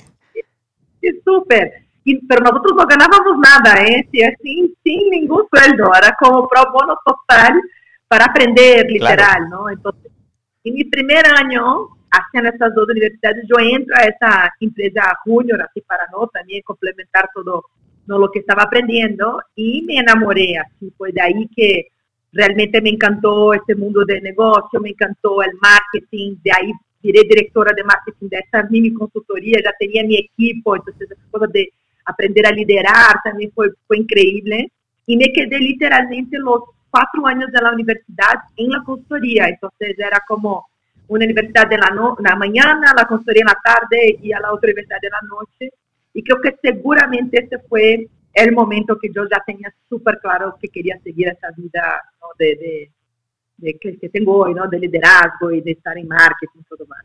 [1.00, 1.84] Sí, súper.
[2.28, 4.06] pero nosotros no ganábamos nada, ¿eh?
[4.42, 5.90] sin, sin ningún sueldo.
[5.96, 7.54] Era como pro bono total
[8.08, 9.68] para aprender, literal, ¿no?
[9.70, 10.10] Entonces,
[10.64, 15.80] en mi primer año, haciendo estas dos universidades, yo entro a esa empresa junior, así
[15.82, 17.64] para no también complementar todo
[18.06, 18.18] ¿no?
[18.18, 21.88] lo que estaba aprendiendo y me enamoré, así fue de ahí que
[22.32, 27.72] realmente me encantó este mundo de negocio, me encantó el marketing, de ahí diré directora
[27.76, 31.68] de marketing de esta mini consultoría, ya tenía mi equipo, entonces esa cosa de
[32.04, 34.72] aprender a liderar también fue, fue increíble.
[35.06, 40.22] Y me quedé literalmente los cuatro años de la universidad en la consultoría, entonces era
[40.26, 40.66] como
[41.08, 44.52] una universidad de la, no, la mañana, la consultoría en la tarde y a la
[44.52, 45.72] otra universidad de la noche.
[46.12, 50.68] Y creo que seguramente ese fue el momento que yo ya tenía súper claro que
[50.68, 52.02] quería seguir esa vida
[52.38, 52.90] de,
[53.80, 54.68] que, tengo hoy, ¿no?
[54.68, 57.04] de liderazgo y de estar en marketing y todo más.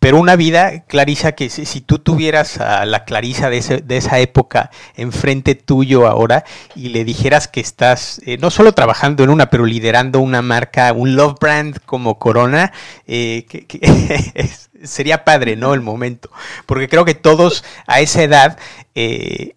[0.00, 5.54] Pero una vida, Clarisa, que si, tú tuvieras a la Clarisa de, esa época enfrente
[5.54, 6.44] tuyo ahora
[6.74, 10.92] y le dijeras que estás eh, no solo trabajando en una, pero liderando una marca,
[10.92, 12.72] un love brand como Corona,
[13.06, 13.46] eh,
[14.82, 15.74] sería padre, ¿no?
[15.74, 16.30] El momento.
[16.66, 18.58] Porque creo que todos a esa edad
[18.96, 19.54] eh,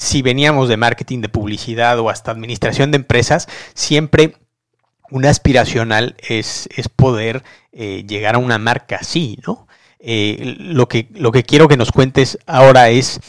[0.00, 4.36] si veníamos de marketing, de publicidad o hasta administración de empresas, siempre
[5.10, 7.42] un aspiracional es, es poder
[7.72, 9.66] eh, llegar a una marca así, ¿no?
[9.98, 13.20] Eh, lo, que, lo que quiero que nos cuentes ahora es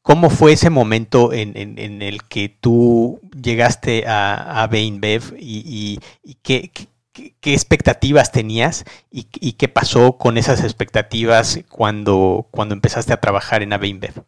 [0.00, 1.56] cómo fue ese momento en,
[2.02, 5.98] el que tú llegaste a, a Bainbev y,
[6.42, 6.70] qué,
[7.12, 13.70] qué, expectativas tenías y, qué pasó con esas expectativas cuando, cuando empezaste a trabajar en
[13.70, 14.24] Bainbev.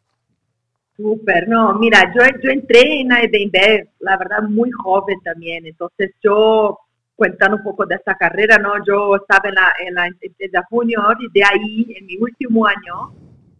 [0.97, 6.79] Súper, no, mira, yo, yo entré en AEBINBEV, la verdad, muy joven también, entonces yo,
[7.17, 8.75] cuentando un poco de esta carrera, ¿no?
[8.87, 13.13] Yo estaba en la, en la empresa junior y de ahí, en mi último año,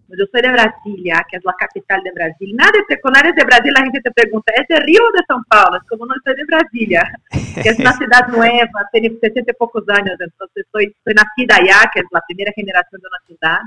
[0.09, 2.55] yo soy de Brasilia, que es la capital de Brasil.
[2.55, 5.43] Nadie te, con de Brasil la gente te pregunta, ¿es de Río o de São
[5.49, 5.79] Paulo?
[5.79, 7.03] Es como no soy de Brasilia,
[7.63, 11.91] que es una ciudad nueva, tiene 60 y pocos años, entonces soy, soy nacida allá,
[11.93, 13.59] que es la primera generación de una ciudad.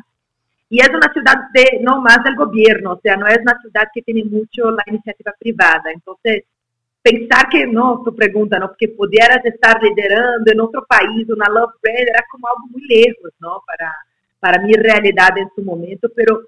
[0.71, 3.89] Y es una ciudad de, no más del gobierno, o sea, no es una ciudad
[3.91, 5.91] que tiene mucho la iniciativa privada.
[5.91, 6.43] Entonces,
[7.01, 8.67] pensar que, no, tu pregunta, ¿no?
[8.67, 13.31] Porque pudieras estar liderando en otro país una Love Brand era como algo muy lejos,
[13.39, 13.62] ¿no?
[13.65, 13.93] Para,
[14.39, 16.41] para mi realidad en su momento, pero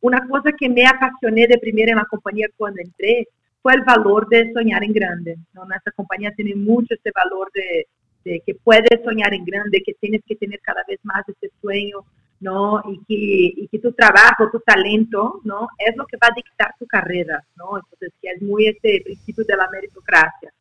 [0.00, 3.28] una cosa que me apasioné de primero en la compañía cuando entré
[3.62, 5.64] fue el valor de soñar en grande, ¿no?
[5.64, 7.86] Nuestra compañía tiene mucho este valor de,
[8.24, 11.98] de que puedes soñar en grande, que tienes que tener cada vez más ese sueño,
[12.42, 12.82] ¿no?
[12.86, 15.68] Y que, y que tu trabajo, tu talento, ¿no?
[15.78, 17.78] Es lo que va a dictar tu carrera, ¿no?
[17.78, 20.52] Entonces, que es muy este principio de la meritocracia.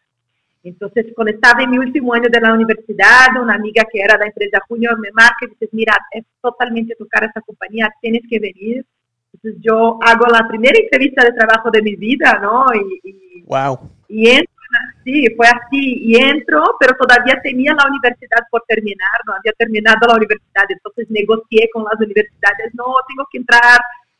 [0.63, 4.19] Entonces, cuando estaba en mi último año de la universidad, una amiga que era de
[4.19, 8.21] la empresa Junior me marca y dice, mira, es totalmente tu cara esta compañía, tienes
[8.29, 8.85] que venir.
[9.33, 12.65] Entonces, yo hago la primera entrevista de trabajo de mi vida, ¿no?
[12.75, 13.79] Y, y, wow.
[14.07, 14.60] y entro
[15.03, 16.03] sí, fue así.
[16.03, 20.65] Y entro, pero todavía tenía la universidad por terminar, no había terminado la universidad.
[20.69, 23.79] Entonces negocié con las universidades, no, tengo que entrar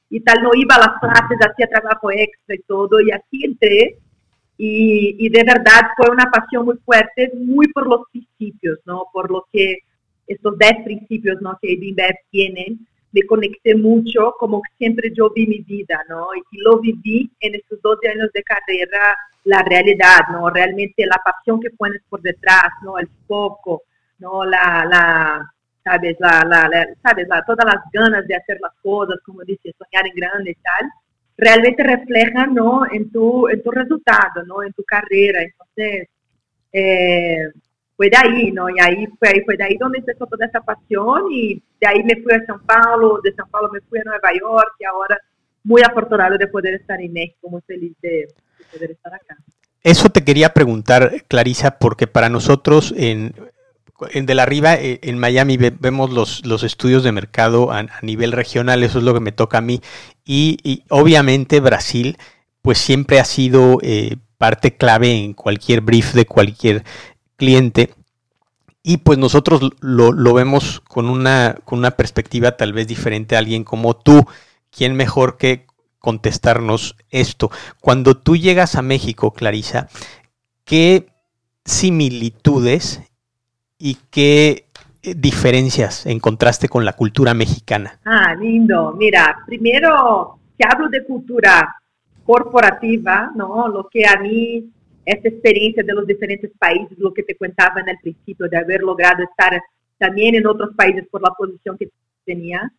[0.09, 2.99] y tal, no iba a las clases, hacía trabajo extra y todo.
[3.01, 3.97] Y así entré.
[4.57, 9.05] Y, de verdad fue una pasión muy fuerte, muy por los principios, ¿no?
[9.11, 9.79] Por lo que
[10.27, 11.57] estos 10 principios, ¿no?
[11.59, 16.27] Que IBIMBEF tienen me conecté mucho, como siempre yo vi mi vida, ¿no?
[16.33, 20.49] Y lo viví en estos 12 años de carrera, la realidad, ¿no?
[20.49, 22.97] Realmente la pasión que pones por detrás, ¿no?
[22.97, 23.83] El foco,
[24.19, 24.45] ¿no?
[24.45, 29.41] La, la sabes, la, la, sabes, la, todas las ganas de hacer las cosas, como
[29.43, 30.89] dice, soñar en grande y tal,
[31.37, 32.83] realmente reflejan, ¿no?
[32.91, 34.63] En tu, en tu resultado, ¿no?
[34.63, 35.41] En tu carrera.
[35.41, 36.07] Entonces,
[36.71, 37.49] eh,
[38.01, 38.67] fue de ahí, ¿no?
[38.67, 42.15] Y ahí fue, ahí fue de ahí donde empezó toda pasión y de ahí me
[42.23, 45.19] fui a São Paulo, de São Paulo me fui a Nueva York y ahora
[45.63, 48.27] muy afortunado de poder estar en México, muy feliz de,
[48.73, 49.37] poder estar acá.
[49.83, 53.35] Eso te quería preguntar, Clarisa, porque para nosotros en,
[54.09, 58.31] en De la Riva, eh, en Miami, vemos los, los estudios de mercado a, nivel
[58.31, 59.79] regional, eso es lo que me toca a mí,
[60.25, 62.17] y, obviamente Brasil,
[62.63, 66.83] pues siempre ha sido eh, parte clave en cualquier brief de cualquier
[67.41, 67.89] cliente
[68.83, 73.63] y pues nosotros lo, vemos con una, con una perspectiva tal vez diferente a alguien
[73.63, 74.27] como tú.
[74.69, 75.65] ¿Quién mejor que
[75.97, 77.49] contestarnos esto?
[77.79, 79.89] Cuando tú llegas a México, Clarisa,
[80.65, 81.07] ¿qué
[81.65, 83.01] similitudes
[83.79, 84.67] y qué
[85.01, 87.99] eh, diferencias encontraste con la cultura mexicana?
[88.05, 88.93] Ah, lindo.
[88.95, 91.75] Mira, primero, que hablo de cultura
[92.23, 93.67] corporativa, ¿no?
[93.67, 94.71] Lo que a mí
[95.05, 99.23] essa experiência de los diferentes países, lo que te contava no princípio, de haber logrado
[99.23, 99.59] estar
[99.97, 101.89] também em outros países por la posição que
[102.25, 102.69] tenía.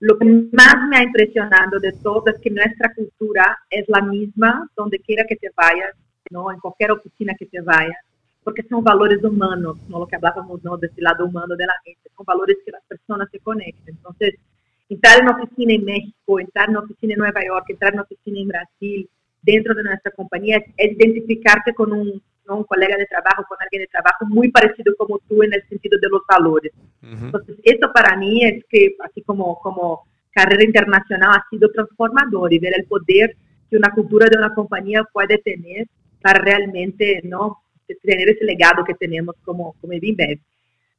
[0.00, 4.68] Lo que más me ha impresionado de todo es que nuestra cultura es la misma
[4.76, 5.94] donde quiera que te vayas,
[6.30, 6.50] ¿no?
[6.50, 7.96] en cualquier oficina que te vayas,
[8.42, 10.00] porque son valores humanos, ¿no?
[10.00, 10.76] lo que hablábamos ¿no?
[10.76, 13.94] de ese lado humano de la gente, son valores que las personas se conectan.
[13.94, 14.34] Entonces,
[14.88, 18.00] entrar en una oficina en México, entrar en una oficina en Nueva York, entrar en
[18.00, 19.08] una oficina en Brasil,
[19.44, 23.88] dentro de nuestra compañía es identificarte con un, un, colega de trabajo, con alguien de
[23.88, 26.72] trabajo muy parecido como tú en el sentido de los valores.
[27.02, 32.58] Entonces, eso para mí es que, así como, como carrera internacional, ha sido transformador y
[32.58, 33.36] ver el poder
[33.70, 35.86] que una cultura de una compañía puede tener
[36.20, 37.60] para realmente no
[38.02, 40.38] tener ese legado que tenemos como, como Bimbev.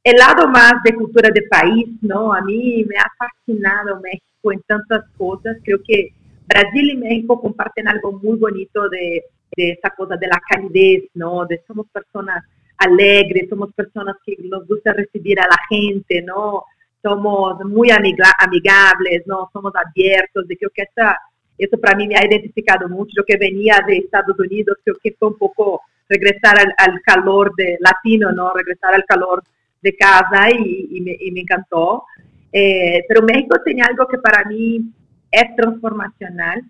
[0.04, 2.32] El lado más de cultura de país, ¿no?
[2.32, 5.56] A mí me ha fascinado México en tantas cosas.
[5.64, 6.12] Creo que
[6.46, 9.24] Brasil y México comparten algo muy bonito de,
[9.56, 11.46] esa cosa de la calidez, ¿no?
[11.46, 12.44] De somos personas
[12.78, 16.64] alegres, somos personas que nos gusta recibir a la gente, ¿no?
[17.02, 19.48] Somos muy amigables, ¿no?
[19.52, 20.44] Somos abiertos.
[20.48, 21.18] Y creo que esa,
[21.56, 23.12] eso para mí me ha identificado mucho.
[23.16, 27.78] Yo que venía de Estados Unidos, creo que fue un poco regresar al, calor de
[27.80, 28.52] latino, ¿no?
[28.52, 29.42] Regresar al calor
[29.82, 32.04] de casa y, me, encantó.
[32.52, 34.92] Eh, pero México tenía algo que para mí
[35.36, 36.62] es transformacional,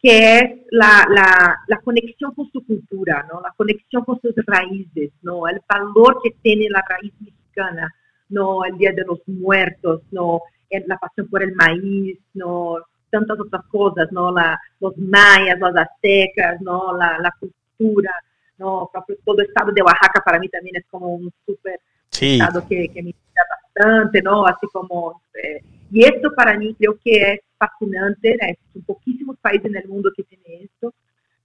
[0.00, 3.40] que es la, la, la, conexión con su cultura, ¿no?
[3.40, 5.48] la conexión con sus raíces, ¿no?
[5.48, 7.92] el valor que tiene la raíz mexicana,
[8.28, 8.64] ¿no?
[8.64, 10.42] el Día de los Muertos, ¿no?
[10.86, 12.76] la pasión por el maíz, ¿no?
[13.10, 14.32] tantas otras cosas, ¿no?
[14.32, 16.96] La, los mayas, los aztecas, ¿no?
[16.96, 18.12] la, la cultura,
[18.58, 18.90] ¿no?
[19.24, 23.02] todo el estado de Oaxaca para mí también es como un súper estado que, que
[23.02, 24.46] me gusta bastante, ¿no?
[24.46, 25.22] así como...
[25.34, 28.36] Eh, y esto para mí creo que es fascinante,
[28.72, 30.94] son poquísimos países el mundo que tienen esto,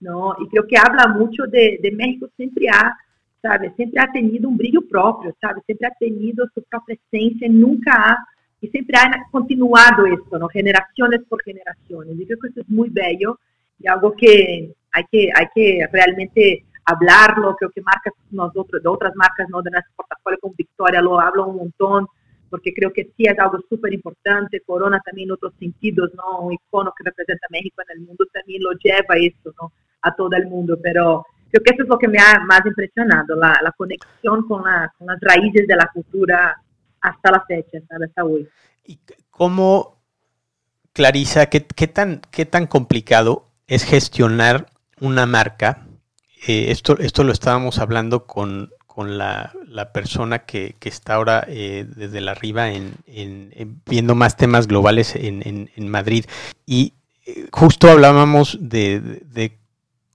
[0.00, 0.34] ¿no?
[0.40, 2.96] Y creo que habla mucho de, de México, siempre ha,
[3.42, 3.72] ¿sabes?
[3.76, 5.62] Siempre ha tenido un brillo propio, ¿sabes?
[5.66, 8.18] Siempre ha tenido su propia esencia, nunca ha,
[8.60, 10.48] y siempre ha continuado esto, ¿no?
[10.48, 12.18] Generaciones por generaciones.
[12.18, 13.38] Y creo que eso es muy bello
[13.78, 19.14] y algo que hay que, hay que realmente hablarlo, creo que marcas nosotros, de otras
[19.16, 19.62] marcas, ¿no?
[19.62, 22.06] De nuestro portafolio con Victoria lo hablan un montón,
[22.50, 24.60] porque creo que sí es algo súper importante.
[24.60, 26.40] Corona también en otros sentidos, ¿no?
[26.40, 29.72] Un icono que representa México en el mundo también lo lleva esto, ¿no?
[30.02, 33.36] A todo el mundo, pero creo que eso es lo que me ha más impresionado,
[33.36, 36.60] la, la conexión con, la, con, las raíces de la cultura
[37.00, 38.48] hasta la fecha, hasta hoy.
[38.84, 38.98] ¿Y
[39.30, 40.00] cómo,
[40.92, 44.66] Clarisa, qué, qué, tan, qué tan complicado es gestionar
[45.00, 45.86] una marca?
[46.46, 48.70] Eh, esto, esto lo estábamos hablando con,
[49.00, 49.54] con la,
[49.94, 52.98] persona que, está ahora eh, desde la arriba en,
[53.86, 56.26] viendo más temas globales en, Madrid.
[56.66, 56.92] Y
[57.24, 59.56] eh, justo hablábamos de,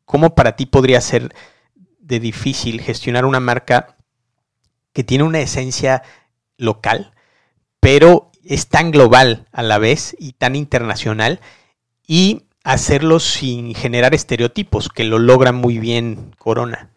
[0.06, 1.34] cómo para ti podría ser
[1.98, 3.98] de difícil gestionar una marca
[4.94, 6.04] que tiene una esencia
[6.60, 7.12] local,
[7.80, 11.40] pero es tan global a la vez y tan internacional
[12.06, 16.92] y hacerlo sin generar estereotipos, que lo logra muy bien Corona.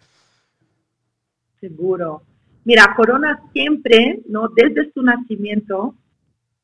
[1.61, 2.23] Seguro.
[2.65, 4.49] Mira, Corona siempre, ¿no?
[4.49, 5.95] Desde su nacimiento,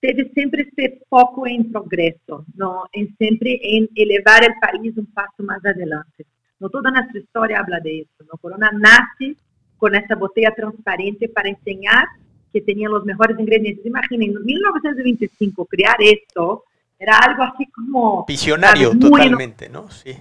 [0.03, 2.85] debe siempre este foco en progreso, ¿no?
[2.93, 6.27] En siempre en elevar el país un paso más adelante.
[6.61, 8.39] No toda nuestra historia habla de eso, ¿no?
[8.39, 9.37] Corona nace
[9.77, 12.07] con esa botella transparente para enseñar
[12.53, 13.85] que tenían los mejores ingredientes.
[13.85, 16.65] Imaginen, en 1925 crear esto
[16.99, 18.25] era algo así como...
[18.27, 19.91] Visionario totalmente, ¿no?
[19.91, 20.15] Sí.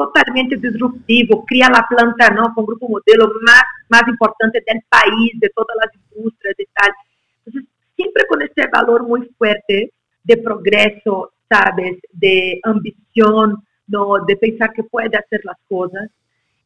[0.00, 2.54] Totalmente disruptivo, cría la planta, ¿no?
[2.54, 6.90] Con grupo modelo más, más importante del país, de todas las industrias y tal.
[7.44, 9.92] Entonces, siempre con este valor muy fuerte
[10.24, 11.98] de progreso, ¿sabes?
[12.14, 14.24] De ambición, ¿no?
[14.26, 16.08] De pensar que puede hacer las cosas.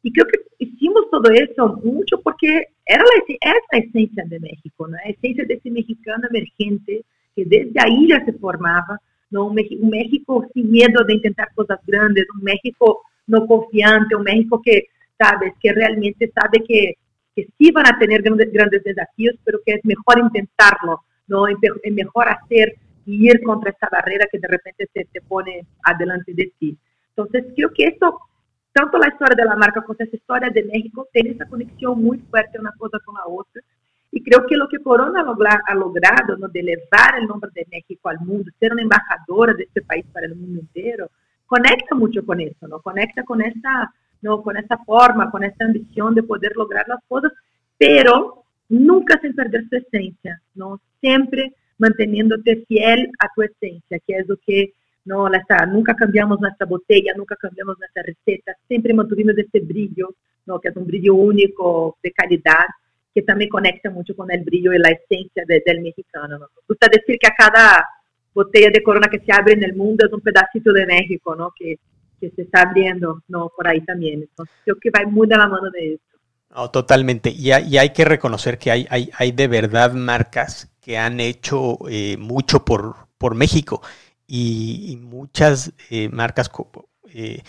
[0.01, 4.95] Y creo que hicimos todo eso mucho porque era la, es esencia de México, ¿no?
[4.95, 7.03] La esencia de ese mexicano emergente
[7.35, 8.97] que desde ahí ya se formaba,
[9.29, 9.47] ¿no?
[9.47, 14.87] Un, México sin miedo de intentar cosas grandes, un México no confiante, un México que,
[15.17, 16.93] sabes, que realmente sabe que,
[17.35, 21.47] que sí van a tener grandes, grandes desafíos, pero que es mejor intentarlo, ¿no?
[21.47, 21.57] Es
[21.91, 26.51] mejor hacer y ir contra esa barrera que de repente se te pone adelante de
[26.57, 26.77] ti.
[27.09, 28.19] Entonces, creo que esto,
[28.73, 32.17] tanto la historia de la marca como esa historia de México, tiene esa conexión muy
[32.29, 33.61] fuerte una cosa con la otra.
[34.11, 36.47] Y creo que lo que Corona ha logrado, ¿no?
[36.47, 40.25] de elevar el nombre de México al mundo, ser una embajadora de este país para
[40.25, 41.09] el mundo entero,
[41.55, 42.81] conecta mucho con eso, ¿no?
[42.81, 44.41] Conecta con esta, ¿no?
[44.41, 47.31] Con esta forma, con esta ambición de poder lograr las cosas,
[47.77, 50.81] pero nunca sin perder su esencia, ¿no?
[50.99, 54.73] Siempre manteniéndote fiel a tu esencia, que es lo que
[55.05, 60.59] no está, nunca cambiamos nuestra botella, nunca cambiamos nuestra receta, siempre mantuvimos ese brillo, ¿no?
[60.59, 62.65] que es un brillo único, de calidad,
[63.13, 66.39] que también conecta mucho con el brillo y la esencia del mexicano.
[66.39, 66.47] ¿no?
[66.67, 67.85] Gusta decir que a cada
[68.35, 71.53] botella de corona que se abre en el mundo es un pedacito de México, ¿no?
[71.57, 71.79] que,
[72.19, 73.49] que se está abriendo ¿no?
[73.55, 74.21] por ahí también.
[74.21, 76.03] Entonces creo que va muy de la mano de eso.
[76.53, 77.31] Oh, totalmente.
[77.31, 81.77] Y hay, hay, que reconocer que hay, hay, hay, de verdad marcas que han hecho
[81.89, 83.81] eh, mucho por, por México
[84.27, 86.49] y, muchas eh, marcas
[87.13, 87.41] eh,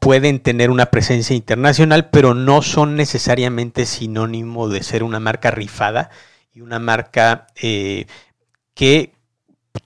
[0.00, 6.10] pueden tener una presencia internacional, pero no son necesariamente sinónimo de ser una marca rifada
[6.52, 9.12] y una marca que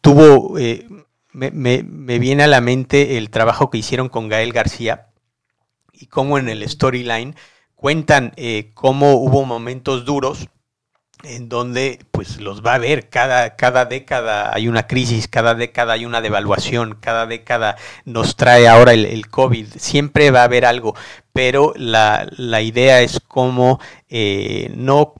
[0.07, 0.55] tuvo,
[1.33, 5.09] me, me, me viene a la mente el trabajo que hicieron con Gael García
[5.93, 7.35] y cómo en el storyline
[7.75, 10.49] cuentan eh, cómo hubo momentos duros
[11.25, 13.09] en donde pues los va a ver.
[13.09, 18.69] Cada, cada década hay una crisis, cada década hay una devaluación, cada década nos trae
[18.69, 20.95] ahora el, COVID, siempre va a haber algo,
[21.33, 22.29] pero la,
[22.63, 25.15] idea es cómo eh, no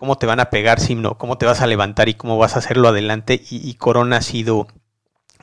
[0.00, 2.58] cómo te van a pegar, sino cómo te vas a levantar y cómo vas a
[2.58, 4.66] hacerlo adelante y Corona ha sido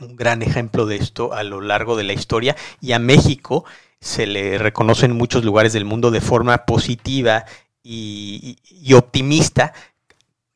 [0.02, 3.66] un gran ejemplo de esto a lo largo de la historia y a México
[4.00, 7.46] se le reconoce en muchos lugares del mundo de forma positiva
[7.84, 8.58] y,
[8.94, 9.74] optimista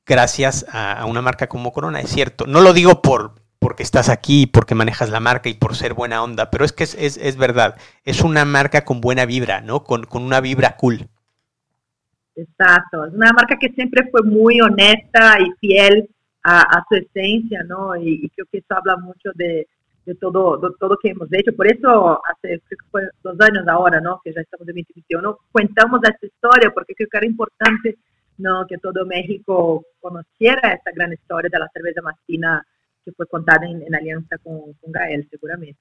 [0.06, 2.46] gracias a, una marca como Corona, es cierto.
[2.46, 6.24] No lo digo por porque estás aquí, porque manejas la marca y por ser buena
[6.24, 9.84] onda, pero es que es, verdad, es una marca con buena vibra, ¿no?
[9.84, 11.10] Con, una vibra cool.
[12.36, 16.10] Exacto, es una marca que siempre fue muy honesta y fiel
[16.44, 17.96] a, su esencia, ¿no?
[17.96, 19.68] y, creo que eso habla mucho de,
[20.06, 21.56] de todo, de todo que hemos hecho.
[21.56, 24.20] Por eso, hace creo que dos años ahora, ¿no?
[24.24, 27.98] que ya estamos en 2021, contamos esta historia porque creo que era importante
[28.38, 28.66] ¿no?
[28.68, 32.66] que todo México conociera esta gran historia de la cerveza mastina
[33.04, 35.80] que fue contada en, en alianza con, con, Gael, seguramente.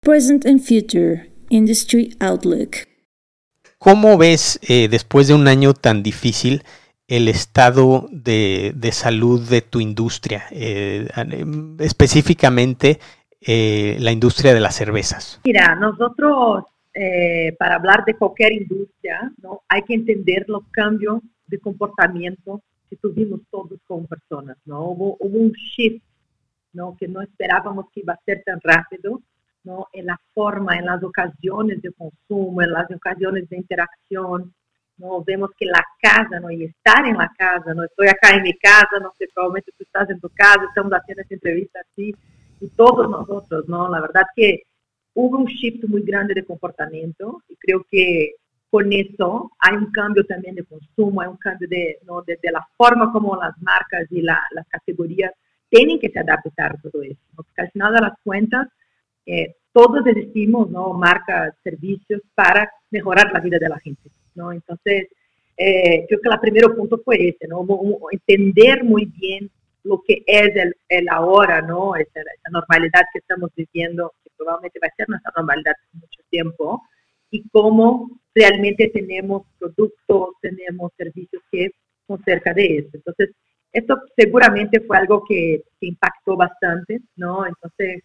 [0.00, 2.86] Present and Future, Industry Outlook.
[3.82, 6.64] ¿Cómo ves, eh, después de un año tan difícil,
[7.08, 11.08] el estado de, de salud de tu industria, eh,
[11.78, 13.00] específicamente
[13.40, 15.40] eh, la industria de las cervezas?
[15.44, 19.62] Mira, nosotros, eh, para hablar de cualquier industria, ¿no?
[19.66, 24.58] hay que entender los cambios de comportamiento que tuvimos todos como personas.
[24.66, 24.90] ¿no?
[24.90, 26.04] Hubo, un shift
[26.74, 26.98] ¿no?
[27.00, 29.22] que no esperábamos que iba a ser tan rápido.
[29.64, 29.88] ¿No?
[29.92, 34.54] en la forma, en las ocasiones de consumo, en las ocasiones de interacción,
[34.96, 35.22] ¿no?
[35.24, 36.50] Vemos que la casa, ¿no?
[36.50, 37.84] Y estar en la casa, ¿no?
[37.84, 41.22] Estoy acá en mi casa, no sé, probablemente tú estás en tu casa, estamos haciendo
[41.22, 42.14] esta entrevista así,
[42.60, 43.88] y todos nosotros, ¿no?
[43.88, 44.64] La verdad que
[45.14, 48.34] hubo un shift muy grande de comportamiento y creo que
[48.70, 52.22] con eso hay un cambio también de consumo, hay un cambio de, ¿no?
[52.22, 55.32] de, la forma como las marcas y la, las categorías
[55.68, 58.68] tienen que se adaptar a todo eso, porque al final de las cuentas
[59.26, 60.92] eh, todos existimos, ¿no?
[60.94, 64.52] marcas, servicios para mejorar la vida de la gente, ¿no?
[64.52, 65.08] Entonces,
[65.56, 67.64] eh, creo que el primer punto fue ese, ¿no?
[68.10, 69.50] Entender muy bien
[69.84, 71.94] lo que es el, el ahora, ¿no?
[71.96, 76.20] Esa, esa, normalidad que estamos viviendo, que probablemente va a ser nuestra normalidad por mucho
[76.30, 76.82] tiempo,
[77.30, 81.70] y cómo realmente tenemos productos, tenemos servicios que
[82.06, 82.90] son cerca de eso.
[82.94, 83.30] Entonces,
[83.72, 87.46] esto seguramente fue algo que, impactó bastante, ¿no?
[87.46, 88.02] Entonces,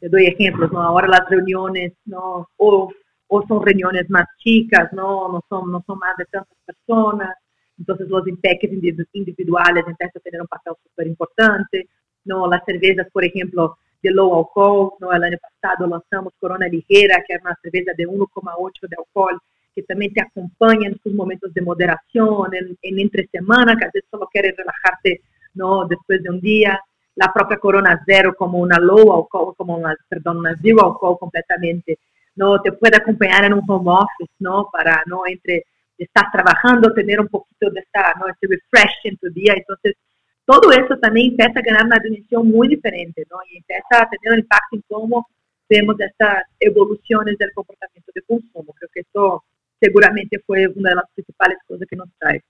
[0.00, 0.82] te doy ejemplos, ¿no?
[0.82, 2.48] Ahora las reuniones, ¿no?
[2.56, 2.92] O,
[3.28, 5.28] o son reuniones más chicas, ¿no?
[5.28, 7.36] No son, no son más de tantas personas.
[7.78, 8.70] Entonces, los impactos
[9.12, 11.88] individuales empiezan a tener un papel súper importante,
[12.24, 12.48] ¿no?
[12.48, 15.12] Las cervezas, por ejemplo, de low alcohol, ¿no?
[15.12, 19.38] El año pasado lanzamos Corona Ligera, que es una cerveza de 1,8 de alcohol,
[19.74, 23.90] que también te acompaña en sus momentos de moderación, en, en entre semana, que a
[23.92, 25.22] veces solo quieres relajarte,
[25.54, 25.86] ¿no?
[25.86, 26.80] Después de un día.
[27.18, 31.98] La propia Corona Zero como una low alcohol, como una, perdón, una zero alcohol completamente,
[32.36, 32.60] ¿no?
[32.62, 34.68] Te puede acompañar en un home office, ¿no?
[34.70, 35.22] Para, ¿no?
[35.26, 35.64] Entre
[35.98, 38.28] estás trabajando, tener un poquito de esta, ¿no?
[38.28, 39.54] Este refresh en tu día.
[39.56, 39.96] Entonces,
[40.44, 43.38] todo eso también empieza a ganar una dimensión muy diferente, ¿no?
[43.50, 45.26] Y empieza a tener un impacto en cómo
[45.68, 48.72] vemos estas evoluciones del comportamiento de consumo.
[48.74, 49.44] Creo que esto
[49.80, 52.42] seguramente fue una de las principales cosas que nos trae.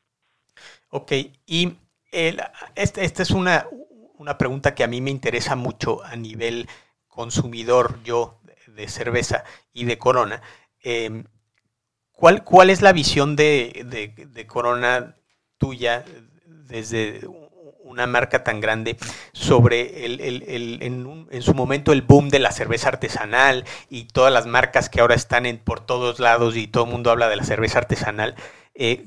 [0.90, 1.12] Ok,
[1.46, 1.72] y
[2.12, 3.66] esta este es una,
[4.18, 6.68] una pregunta que a mí me interesa mucho a nivel
[7.06, 10.42] consumidor yo de cerveza y de Corona.
[10.80, 11.24] Em,
[12.12, 15.16] ¿cuál, ¿Cuál es la visión de, de, de Corona
[15.56, 16.04] tuya
[16.46, 17.26] desde
[17.88, 18.96] una marca tan grande
[19.32, 24.04] sobre el, el, el en, en, su momento el boom de la cerveza artesanal y
[24.04, 27.28] todas las marcas que ahora están en, por todos lados y todo el mundo habla
[27.28, 28.34] de la cerveza artesanal.
[28.74, 29.06] Eh,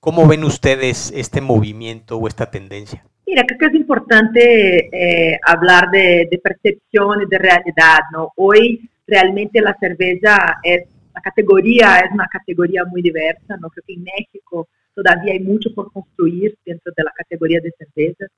[0.00, 3.06] ¿Cómo ven ustedes este movimiento o esta tendencia?
[3.26, 8.32] Mira, creo que es importante eh, hablar de, de, percepción y de realidad, ¿no?
[8.36, 13.68] Hoy realmente la cerveza es, la categoría es una categoría muy diversa, ¿no?
[13.70, 18.30] Creo que en México todavía hay mucho por construir dentro de la categoría de cervezas,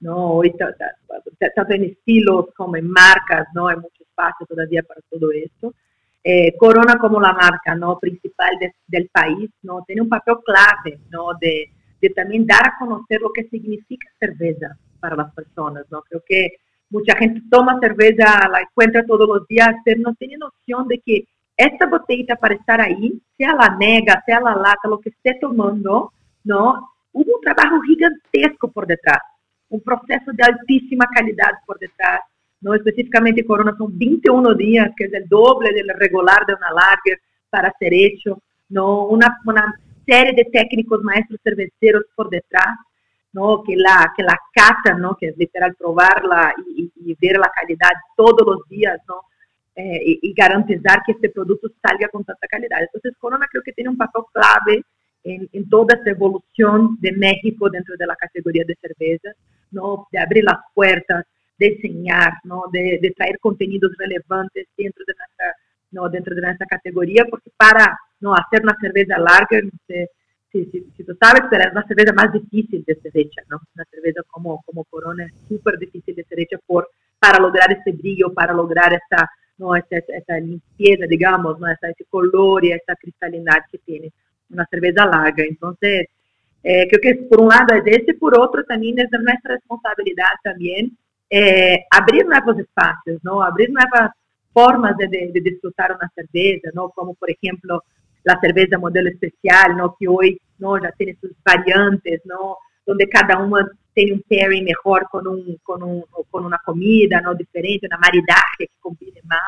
[0.00, 0.34] ¿no?
[0.34, 3.66] Hoy, tanto en estilos como en marcas, ¿no?
[3.66, 5.74] Hay mucho espacio todavía para todo esto.
[6.22, 7.98] Eh, Corona como la marca, ¿no?
[7.98, 9.82] Principal de, del país, ¿no?
[9.86, 11.34] Tiene un papel clave, ¿no?
[11.40, 11.70] De,
[12.08, 16.02] de también dar a conocer lo que significa cerveza para las personas, ¿no?
[16.02, 16.56] Creo que
[16.90, 21.26] mucha gente toma cerveza, la encuentra todos los días, pero no tiene noción de que
[21.56, 26.12] esta botella para estar ahí, sea la nega, sea la lata, lo que esté tomando,
[26.44, 26.90] ¿no?
[27.12, 29.20] Hubo un trabajo gigantesco por detrás,
[29.70, 32.20] un proceso de altísima calidad por detrás,
[32.60, 32.74] ¿no?
[32.74, 37.72] Específicamente Corona son 21 días, que es el doble del regular de una lager para
[37.78, 39.06] ser hecho, ¿no?
[39.06, 39.74] Una, una
[40.06, 42.76] serie de técnicos maestros cerveceros por detrás,
[43.32, 43.62] ¿no?
[43.62, 44.38] Que la, que la
[44.98, 45.16] ¿no?
[45.16, 49.22] Que es literal probarla y, ver la calidad todos los días, ¿no?
[49.76, 52.80] eh, y, garantizar que este producto salga con tanta calidad.
[52.80, 54.82] Entonces, Corona creo que tiene un papel clave
[55.22, 59.36] en, toda esta evolución de México dentro de la categoría de cervezas,
[59.70, 60.06] ¿no?
[60.10, 61.24] de abrir las puertas,
[61.58, 62.64] de enseñar, ¿no?
[62.72, 65.54] de, de traer contenidos relevantes dentro de nuestra,
[65.90, 66.08] ¿no?
[66.08, 68.34] dentro de nuestra categoría, porque para ¿no?
[68.34, 70.10] hacer una cerveza larga, no sé,
[70.52, 73.60] si, si, si, tú sabes, pero es una cerveza más difícil de ser hecha, ¿no?
[73.74, 76.88] Una cerveza como, como Corona es súper difícil de ser hecha por,
[77.18, 79.74] para lograr ese brillo, para lograr esta ¿no?
[79.74, 81.66] Esa, esa limpieza, digamos, ¿no?
[81.66, 84.12] Esa, ese color y esa cristalinidad que tiene
[84.50, 85.44] una cerveza larga.
[85.44, 86.08] Entonces,
[86.62, 90.96] eh, creo que por un lado es ese, por otro también es nuestra responsabilidad también
[91.30, 93.42] eh, abrir nuevos espacios, ¿no?
[93.42, 94.10] Abrir nuevas
[94.52, 96.90] formas de, de, de, disfrutar una cerveza, ¿no?
[96.90, 97.82] Como por ejemplo
[98.26, 99.96] la cerveza modelo especial, ¿no?
[99.98, 100.82] Que hoy, ¿no?
[100.82, 102.58] Ya tiene sus variantes, ¿no?
[102.84, 107.34] Donde cada una tiene un pairing mejor con, un, con, un, con una comida ¿no?
[107.34, 109.40] diferente, una maridaje que combine más,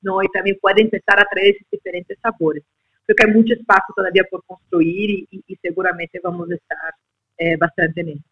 [0.00, 0.22] ¿no?
[0.22, 2.62] y también puede empezar a traer esos diferentes sabores.
[3.04, 6.94] Creo que hay mucho espacio todavía por construir y, y, y seguramente vamos a estar
[7.36, 8.30] eh, bastante en esto.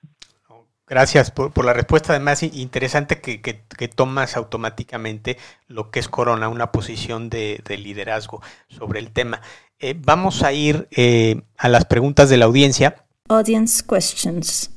[0.87, 2.15] Gracias por, por, la respuesta.
[2.15, 5.37] Además, interesante que, que, que, tomas automáticamente
[5.67, 9.43] lo que es Corona, una posición de, de liderazgo sobre el tema.
[9.81, 13.05] Eh, vamos a ir eh, a las preguntas de la audiencia.
[13.29, 14.71] Audience questions.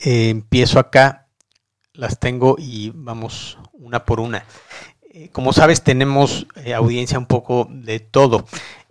[0.00, 1.28] Eh, empiezo acá,
[1.92, 4.44] las tengo y vamos una por una.
[5.32, 6.46] Como sabes, tenemos
[6.76, 8.46] audiencia un poco de todo.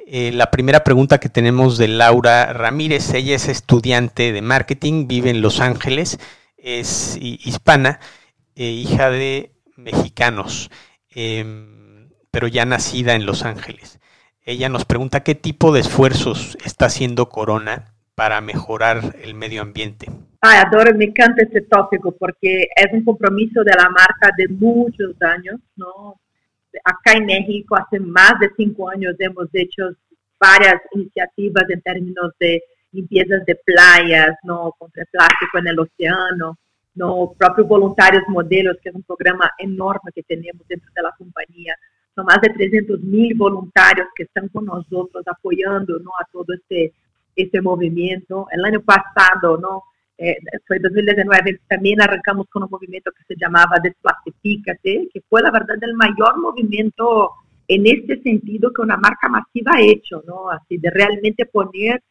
[0.05, 5.41] La primera pregunta que tenemos de Laura Ramírez, ella es estudiante de marketing, vive en
[5.41, 6.19] Los Ángeles,
[6.57, 8.01] es hispana,
[8.55, 10.69] hija de mexicanos,
[11.11, 13.96] em, pero ya nacida en Los Ángeles.
[14.47, 20.07] Ella nos pregunta qué tipo de esfuerzos está haciendo Corona para mejorar el medio ambiente.
[20.39, 25.21] Ay, adoro, me encanta este tópico porque es un compromiso de la marca de muchos
[25.21, 26.15] años, ¿no?
[26.85, 29.89] Acá en México, hace más de cinco años hemos hecho
[30.39, 34.73] varias iniciativas en términos de limpiezas de playas, ¿no?
[34.79, 36.57] Contra el plástico en el océano,
[36.95, 37.33] ¿no?
[37.37, 41.75] Propios voluntarios modelos, que es un programa enorme que tenemos dentro de la compañía,
[42.18, 46.09] son más de 300 mil voluntarios que están con nosotros apoyando ¿no?
[46.20, 46.91] a todo este,
[47.36, 48.47] este movimiento.
[48.51, 49.84] El año pasado, ¿no?
[50.18, 55.51] Eh, fue 2019, también arrancamos con un movimiento que se llamaba Desplastifícate, que fue la
[55.51, 57.34] verdad el mayor movimiento
[57.68, 60.49] en este sentido que una marca masiva ha hecho, ¿no?
[60.49, 62.01] Así de realmente poner,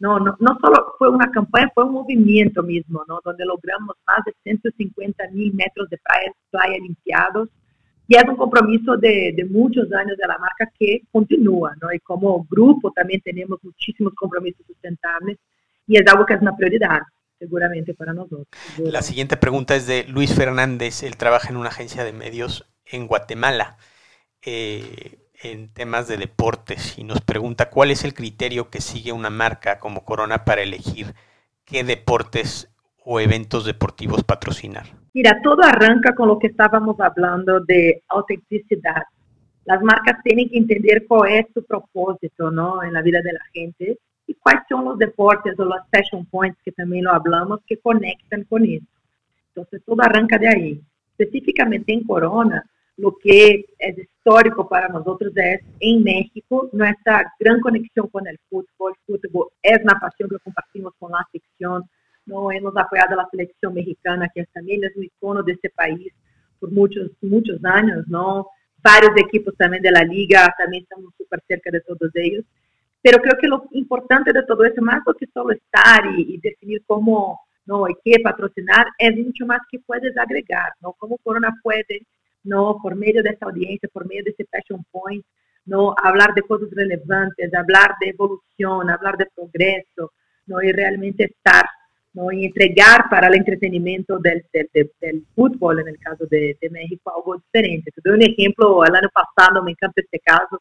[0.00, 3.20] no, no, no solo fue una campaña, fue un movimiento mismo, ¿no?
[3.24, 7.48] Donde logramos más de 150 mil metros de playa, playa limpiados.
[8.06, 11.92] Y es un compromiso de, de, muchos años de la marca que continúa, ¿no?
[11.92, 15.38] Y como grupo también tenemos muchísimos compromisos sustentables
[15.86, 17.00] y es algo que es una prioridad
[17.38, 18.46] seguramente para nosotros.
[18.78, 21.02] La siguiente pregunta es de Luis Fernández.
[21.02, 23.76] Él trabaja en una agencia de medios en Guatemala
[24.42, 29.30] eh, en temas de deportes y nos pregunta cuál es el criterio que sigue una
[29.30, 31.14] marca como Corona para elegir
[31.64, 32.70] qué deportes
[33.04, 35.03] o eventos deportivos patrocinar.
[35.14, 39.04] Mira, todo arranca con lo que estábamos hablando de autenticidad.
[39.64, 42.82] Las marcas tienen que entender cuál es su propósito ¿no?
[42.82, 46.72] en la vida de gente y cuáles son los deportes o los fashion points, que
[46.72, 48.84] también lo hablamos, que conectan con eso.
[49.54, 50.80] Entonces, todo arranca de ahí.
[51.16, 58.08] Específicamente en Corona, lo que es histórico para nosotros es en México nuestra gran conexión
[58.08, 58.94] con el fútbol.
[59.06, 61.84] El fútbol es una pasión que compartimos con la ficción.
[62.26, 66.12] No hemos apoyado a la selección mexicana, que también es un icono de este país
[66.58, 68.48] por muchos, muchos años, ¿no?
[68.82, 72.44] Varios equipos también de la liga, también estamos súper cerca de todos ellos.
[73.02, 77.40] Pero creo que lo importante de todo eso, más que solo estar y, definir cómo
[77.66, 80.92] no y qué patrocinar, es mucho más que puedes agregar, ¿no?
[80.94, 82.06] Cómo Corona puede
[82.44, 85.24] no por medio de esta audiencia, por medio de ese fashion point,
[85.66, 90.12] no hablar de cosas relevantes, hablar de evolución, hablar de progreso,
[90.46, 91.64] no y realmente estar
[92.14, 92.32] ¿no?
[92.32, 97.12] y entregar para el entretenimiento del, del, del, fútbol, en el caso de, de, México,
[97.14, 97.90] algo diferente.
[97.90, 100.60] Te doy un ejemplo, el año pasado, me encanta este caso,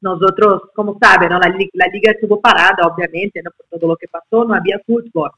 [0.00, 1.38] nosotros, como saben, ¿no?
[1.38, 3.50] la, la, liga estuvo parada, obviamente, ¿no?
[3.50, 5.30] por todo lo que pasó, no había fútbol.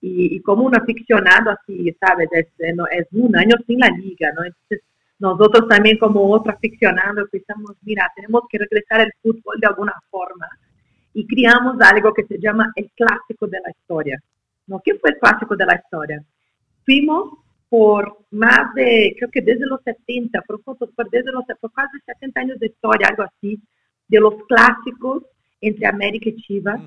[0.00, 2.28] Y, y como un aficionado así, ¿sabes?
[2.32, 4.44] Es, es, un año sin la liga, ¿no?
[4.44, 4.80] Entonces,
[5.18, 10.48] nosotros también como otro aficionado pensamos, mira, tenemos que regresar al fútbol de alguna forma
[11.12, 14.18] y creamos algo que se llama el clásico de la historia.
[14.70, 14.80] ¿No?
[14.82, 16.22] ¿Qué fue el clásico de la historia?
[16.86, 17.34] Fuimos
[17.68, 20.76] por más de, creo que desde los 70, por, por,
[21.10, 23.60] desde los, por casi 70 años de historia, algo así,
[24.08, 25.24] de los clásicos
[25.60, 26.80] entre América y Chivas.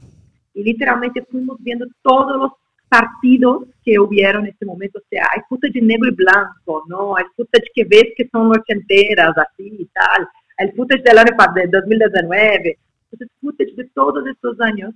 [0.53, 2.51] Y literalmente fuimos viendo todos los
[2.89, 7.15] partidos que hubieron en este momento, o sea, hay footage negro y blanco, ¿no?
[7.17, 10.27] Hay footage que ves que son ochenteras, así y tal,
[10.59, 12.77] el footage del año de 2019,
[13.11, 14.93] entonces footage de todos estos años.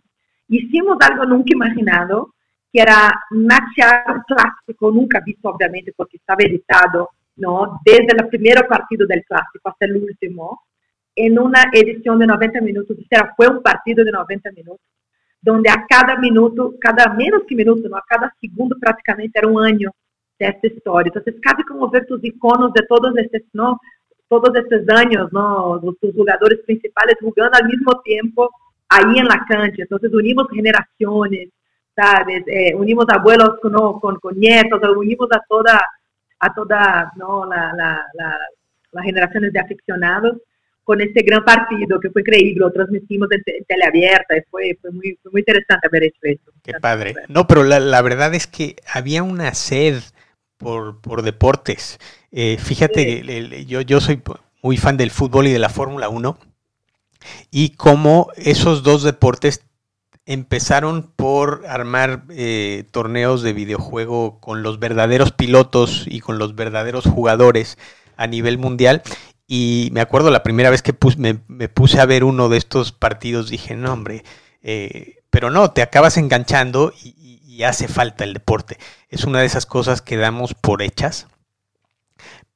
[0.48, 2.36] Hicimos algo nunca imaginado,
[2.72, 7.80] que era matchar un clásico, nunca visto obviamente porque estaba editado, ¿no?
[7.86, 10.62] Desde el primer partido del clásico hasta el último,
[11.16, 14.86] en una edición de 90 minutos, o sea, fue un partido de 90 minutos
[15.42, 17.98] donde a cada minuto, cada menos que minuto, ¿no?
[17.98, 19.92] a cada segundo prácticamente era un año
[20.40, 21.12] de esta historia.
[21.14, 23.80] Entonces, casi como ver tus iconos de todos estos, ¿no?
[24.28, 25.80] todos estos años, ¿no?
[25.82, 28.50] Los, tus jugadores principales jugando al mismo tiempo
[28.90, 29.84] ahí en.
[29.84, 31.50] Entonces, unimos generaciones,
[31.98, 32.44] ¿sabes?
[32.46, 34.00] Eh, unimos abuelos con, ¿no?
[34.00, 35.82] con, con, nietos, unimos a toda,
[36.40, 37.46] a toda ¿no?
[37.48, 38.38] la, la, la,
[38.92, 40.38] las generaciones de aficionados
[40.84, 45.20] con este gran partido que fue increíble, lo transmitimos en, en teleabierta fue, fue, muy,
[45.22, 46.52] fue muy interesante haber hecho eso.
[46.64, 47.14] Qué padre.
[47.28, 50.02] No, pero la, la, verdad es que había una sed
[50.58, 52.00] por, por deportes.
[52.32, 53.20] Eh, fíjate, sí.
[53.20, 54.22] el, el, yo, yo soy
[54.62, 56.38] muy fan del fútbol y de la Fórmula 1
[57.52, 59.67] y cómo esos dos deportes
[60.28, 67.06] empezaron por armar eh, torneos de videojuego con los verdaderos pilotos y con los verdaderos
[67.06, 67.80] jugadores
[68.18, 69.02] a nivel mundial
[69.48, 73.50] y me acuerdo la primera vez que me, puse a ver uno de estos partidos,
[73.50, 74.26] dije, no, hombre,
[74.62, 77.16] eh, pero no, te acabas enganchando y,
[77.64, 78.78] hace falta el deporte.
[79.10, 81.26] Es una de esas cosas que damos por hechas,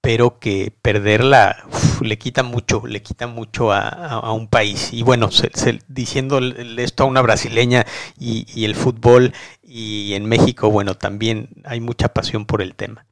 [0.02, 4.92] pero que perderla uf, le quita mucho, le quita mucho a, a, a un país.
[4.94, 6.40] Y bueno, se, se, diciendo
[6.78, 7.86] esto a una brasileña
[8.20, 9.34] y, y el fútbol
[9.64, 13.06] y en México, bueno, también hay mucha pasión por el tema.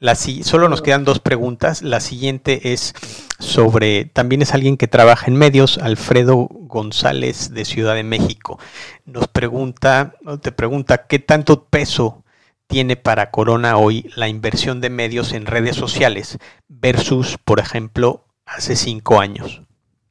[0.00, 1.82] La, solo nos quedan dos preguntas.
[1.82, 2.94] La siguiente es
[3.38, 8.58] sobre, también es alguien que trabaja en medios, Alfredo González de Ciudad de México.
[9.06, 12.23] Nos pregunta, te pregunta, ¿qué tanto peso
[12.66, 16.38] tiene para Corona hoy la inversión de medios en redes sociales
[16.68, 19.62] versus, por ejemplo, hace cinco años?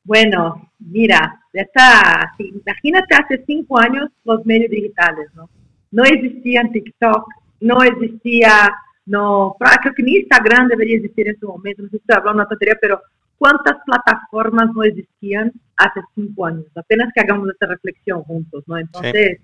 [0.04, 5.50] Bueno, mira, está, imagínate hace cinco años los medios digitales, ¿no?
[5.92, 7.28] No existían TikTok,
[7.62, 8.74] no existía
[9.06, 12.42] no, creo que ni Instagram debería existir en su momento, no sé si estoy hablando
[12.42, 13.02] una tontería, pero
[13.38, 16.66] cuántas plataformas no existían hace cinco años.
[16.76, 18.78] Apenas que hagamos esta reflexión juntos, ¿no?
[18.78, 19.40] Entonces,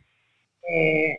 [0.71, 1.17] eh,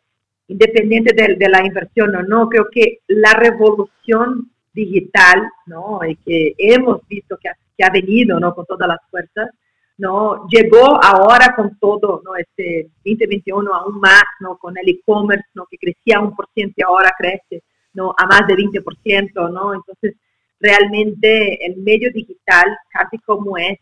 [0.50, 6.00] independiente de, la inversión o no, creo que la revolución digital, ¿no?
[6.04, 8.52] Y que hemos visto que ha, que ha venido, ¿no?
[8.52, 9.50] Con todas las fuerzas,
[9.96, 10.48] ¿no?
[10.48, 12.34] Llegó ahora con todo, ¿no?
[12.34, 14.58] Este 2021 aún más, ¿no?
[14.58, 15.66] Con el e-commerce, ¿no?
[15.70, 17.62] Que crecía un por ciento y ahora crece,
[17.94, 18.12] ¿no?
[18.18, 19.74] A más de 20%, ¿no?
[19.74, 20.16] Entonces,
[20.58, 23.78] realmente el medio digital, casi como es,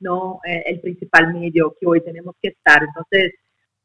[0.00, 0.40] ¿no?
[0.46, 2.82] Eh, el principal medio que hoy tenemos que estar.
[2.82, 3.32] Entonces,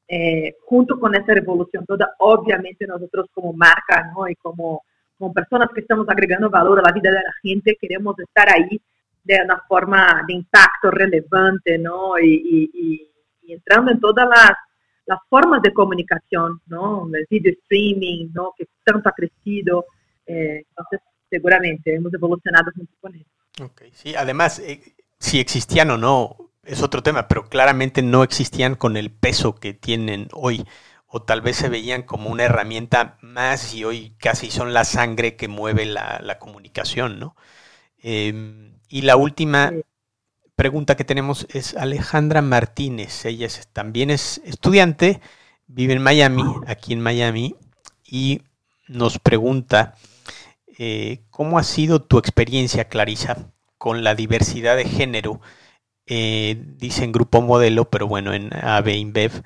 [0.08, 4.28] eh, junto con esa revolución toda, obviamente nosotros como marca, ¿no?
[4.28, 4.84] Y como,
[5.18, 8.80] como personas que estamos agregando valor a la vida de la gente, queremos estar ahí
[9.24, 12.20] de una forma de impacto relevante, ¿no?
[12.20, 13.12] Y, y,
[13.51, 14.51] entrando en todas las,
[15.06, 17.08] las, formas de comunicación, ¿no?
[17.14, 18.53] El video streaming, ¿no?
[18.58, 19.86] Que tanto ha crecido.
[20.26, 20.99] Eh, entonces,
[21.30, 23.30] seguramente hemos evolucionado junto con eso.
[23.64, 24.82] Ok, sí, además, eh,
[25.20, 29.74] si existían o no, es otro tema, pero claramente no existían con el peso que
[29.74, 30.66] tienen hoy.
[31.07, 35.36] O tal vez se veían como una herramienta más y hoy casi son la sangre
[35.36, 37.36] que mueve la, la comunicación, ¿no?
[37.99, 39.72] Em, y la última
[40.55, 43.26] pregunta que tenemos es Alejandra Martínez.
[43.26, 45.22] Ella también es estudiante,
[45.68, 47.55] vive en Miami, aquí en Miami,
[48.05, 48.41] y
[48.88, 49.95] nos pregunta,
[50.78, 55.41] eh, ¿cómo ha sido tu experiencia, Clarisa, con la diversidad de género?
[56.08, 59.43] Eh, dice en Grupo Modelo, pero bueno, en AB InBev.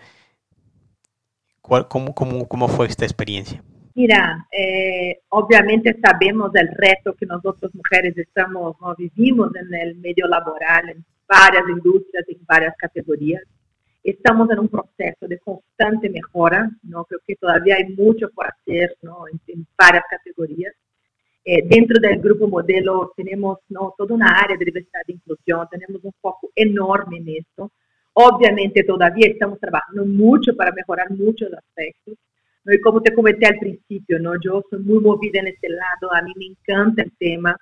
[1.62, 3.64] cómo, cómo fue esta experiencia?
[4.00, 10.90] Mira, eh, obviamente sabemos del reto que nosotros mujeres estamos, vivimos en el medio laboral,
[10.90, 13.44] en varias industrias, en varias categorías.
[14.02, 17.04] Estamos en un proceso de constante mejora, ¿no?
[17.04, 19.26] Creo que todavía hay mucho por hacer, ¿no?
[19.28, 20.74] En, varias categorías.
[21.44, 23.94] Eh, dentro del grupo modelo tenemos ¿no?
[23.98, 27.72] toda una área de diversidad e inclusión, tenemos un foco enorme en esto.
[28.14, 32.18] Obviamente todavía estamos trabajando mucho para mejorar muchos aspectos,
[32.66, 34.34] y como te comenté al principio, ¿no?
[34.40, 37.56] yo soy muy movida en este lado, a mí me encanta el tema.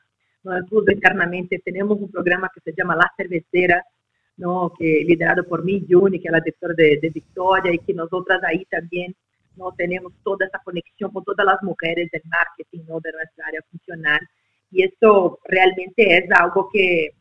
[0.44, 0.58] ¿no?
[0.58, 3.84] Incluso internamente tenemos un programa que se llama La Cervecera,
[4.38, 4.74] ¿no?
[4.78, 8.42] que liderado por mí, Juni, que es la directora de, de, Victoria, y que nosotras
[8.44, 9.16] ahí también
[9.58, 9.72] ¿no?
[9.74, 13.00] tenemos toda esa conexión con todas las mujeres del marketing ¿no?
[13.00, 14.20] de nuestra área funcional.
[14.72, 17.12] Y esto realmente es algo que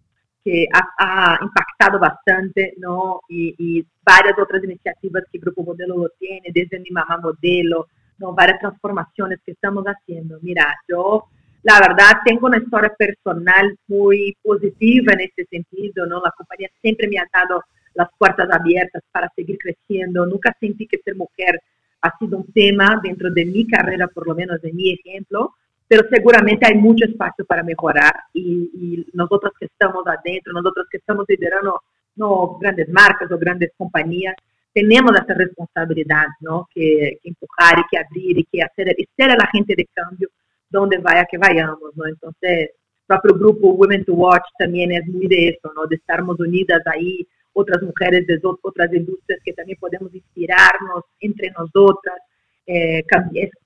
[0.47, 3.21] que ha, impactado bastante, ¿no?
[3.29, 8.33] Y, varias otras iniciativas que Grupo Modelo lo tiene, desde Mi Mamá Modelo, ¿no?
[8.33, 10.39] Varias transformaciones que estamos haciendo.
[10.43, 11.25] Mira, yo,
[11.65, 16.23] la verdad, tengo una historia personal muy positiva en este sentido, ¿no?
[16.23, 17.65] La compañía siempre me ha dado
[17.95, 20.25] las puertas abiertas para seguir creciendo.
[20.25, 21.61] Nunca sentí que ser mujer
[22.03, 25.55] ha sido un tema dentro de mi carrera, por lo menos de mi ejemplo,
[25.89, 31.25] pero seguramente hay mucho espacio para mejorar y, nosotros que estamos adentro, nosotros que estamos
[31.29, 31.83] liderando
[32.17, 34.35] no grandes marcas o grandes compañías,
[34.73, 36.69] tenemos esa responsabilidad, ¿no?
[36.75, 40.29] Que, empujar y que abrir y que hacer, y ser la gente de cambio
[40.69, 42.07] donde vaya que vayamos, ¿no?
[42.07, 42.71] Entonces,
[43.07, 45.87] propio grupo Women to Watch también es muy de eso, ¿no?
[45.87, 47.27] De estarmos unidas ahí,
[47.57, 52.19] otras mujeres de otras industrias que también podemos inspirarnos entre nosotras,
[52.67, 53.03] eh,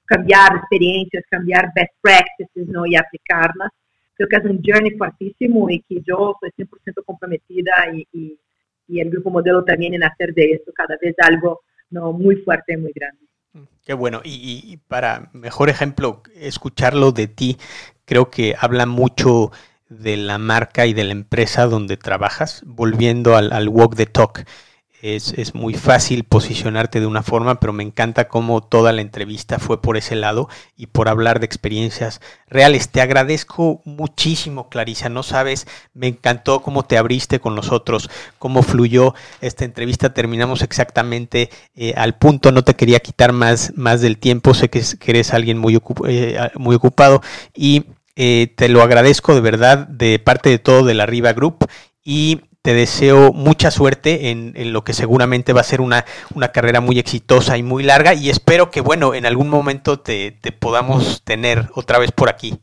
[0.07, 2.86] cambiar experiencias, cambiar best practices ¿no?
[2.86, 3.70] y aplicarlas.
[4.14, 8.38] Creo que es un journey fuertísimo y que yo soy 100% comprometida y, y,
[8.86, 12.12] y, el grupo modelo también en hacer de esto cada vez algo ¿no?
[12.12, 13.24] muy fuerte y muy grande.
[13.55, 14.20] Mm, qué bueno.
[14.22, 17.57] Y, y, para mejor ejemplo, escucharlo de ti,
[18.05, 19.51] creo que habla mucho
[19.91, 24.47] de la marca y de la empresa donde trabajas, volviendo al, al walk the talk
[25.03, 29.80] es, muy fácil posicionarte de una forma, pero me encanta cómo toda la entrevista fue
[29.80, 32.91] por ese lado y por hablar de experiencias reales.
[32.91, 35.09] Te agradezco muchísimo, Clarisa.
[35.09, 40.12] No sabes, me encantó cómo te abriste con nosotros, cómo fluyó esta entrevista.
[40.12, 42.53] Terminamos exactamente eh, al punto.
[42.53, 44.53] No te quería quitar más, más del tiempo.
[44.53, 47.22] Sé que, eres alguien muy, eh, muy ocupado
[47.55, 47.86] y
[48.16, 51.66] eh, te lo agradezco de verdad de parte de todo de la Riva Group
[52.02, 56.04] y te deseo mucha suerte en, lo que seguramente va a ser una,
[56.34, 60.36] una, carrera muy exitosa y muy larga y espero que, bueno, en algún momento te,
[60.58, 62.58] podamos tener otra vez por aquí.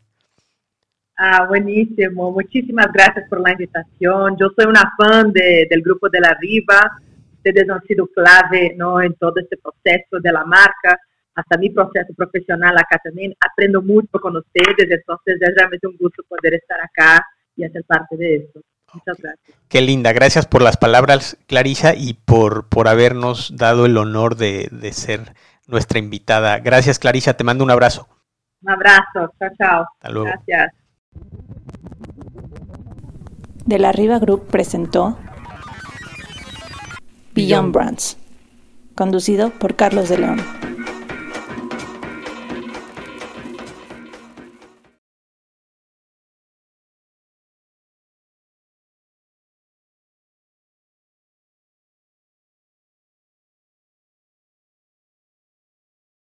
[1.18, 2.32] Ah, buenísimo.
[2.32, 4.38] Muchísimas gracias por la invitación.
[4.40, 7.00] Yo soy una fan del grupo de la Riva.
[7.38, 9.02] Ustedes han sido clave ¿no?
[9.02, 11.00] en todo este proceso de la marca,
[11.38, 13.34] hasta mi proceso profesional acá también.
[13.40, 17.24] Aprendo mucho con ustedes, entonces es realmente un gusto poder estar acá
[17.56, 18.62] y hacer parte de esto.
[18.92, 19.58] Muchas gracias.
[19.70, 24.68] Qué linda, gracias por las palabras, Clarisa, y por, por habernos dado el honor de,
[24.72, 25.36] de ser
[25.68, 26.58] nuestra invitada.
[26.60, 28.08] Gracias, Clarisa, te mando un abrazo.
[28.64, 29.86] Un abrazo, chao, chao.
[29.94, 30.30] Hasta luego.
[30.30, 30.74] Gracias.
[33.66, 35.20] De la Riva Group presentó
[37.36, 38.18] Beyond Brands,
[38.96, 40.42] conducido por Carlos de León.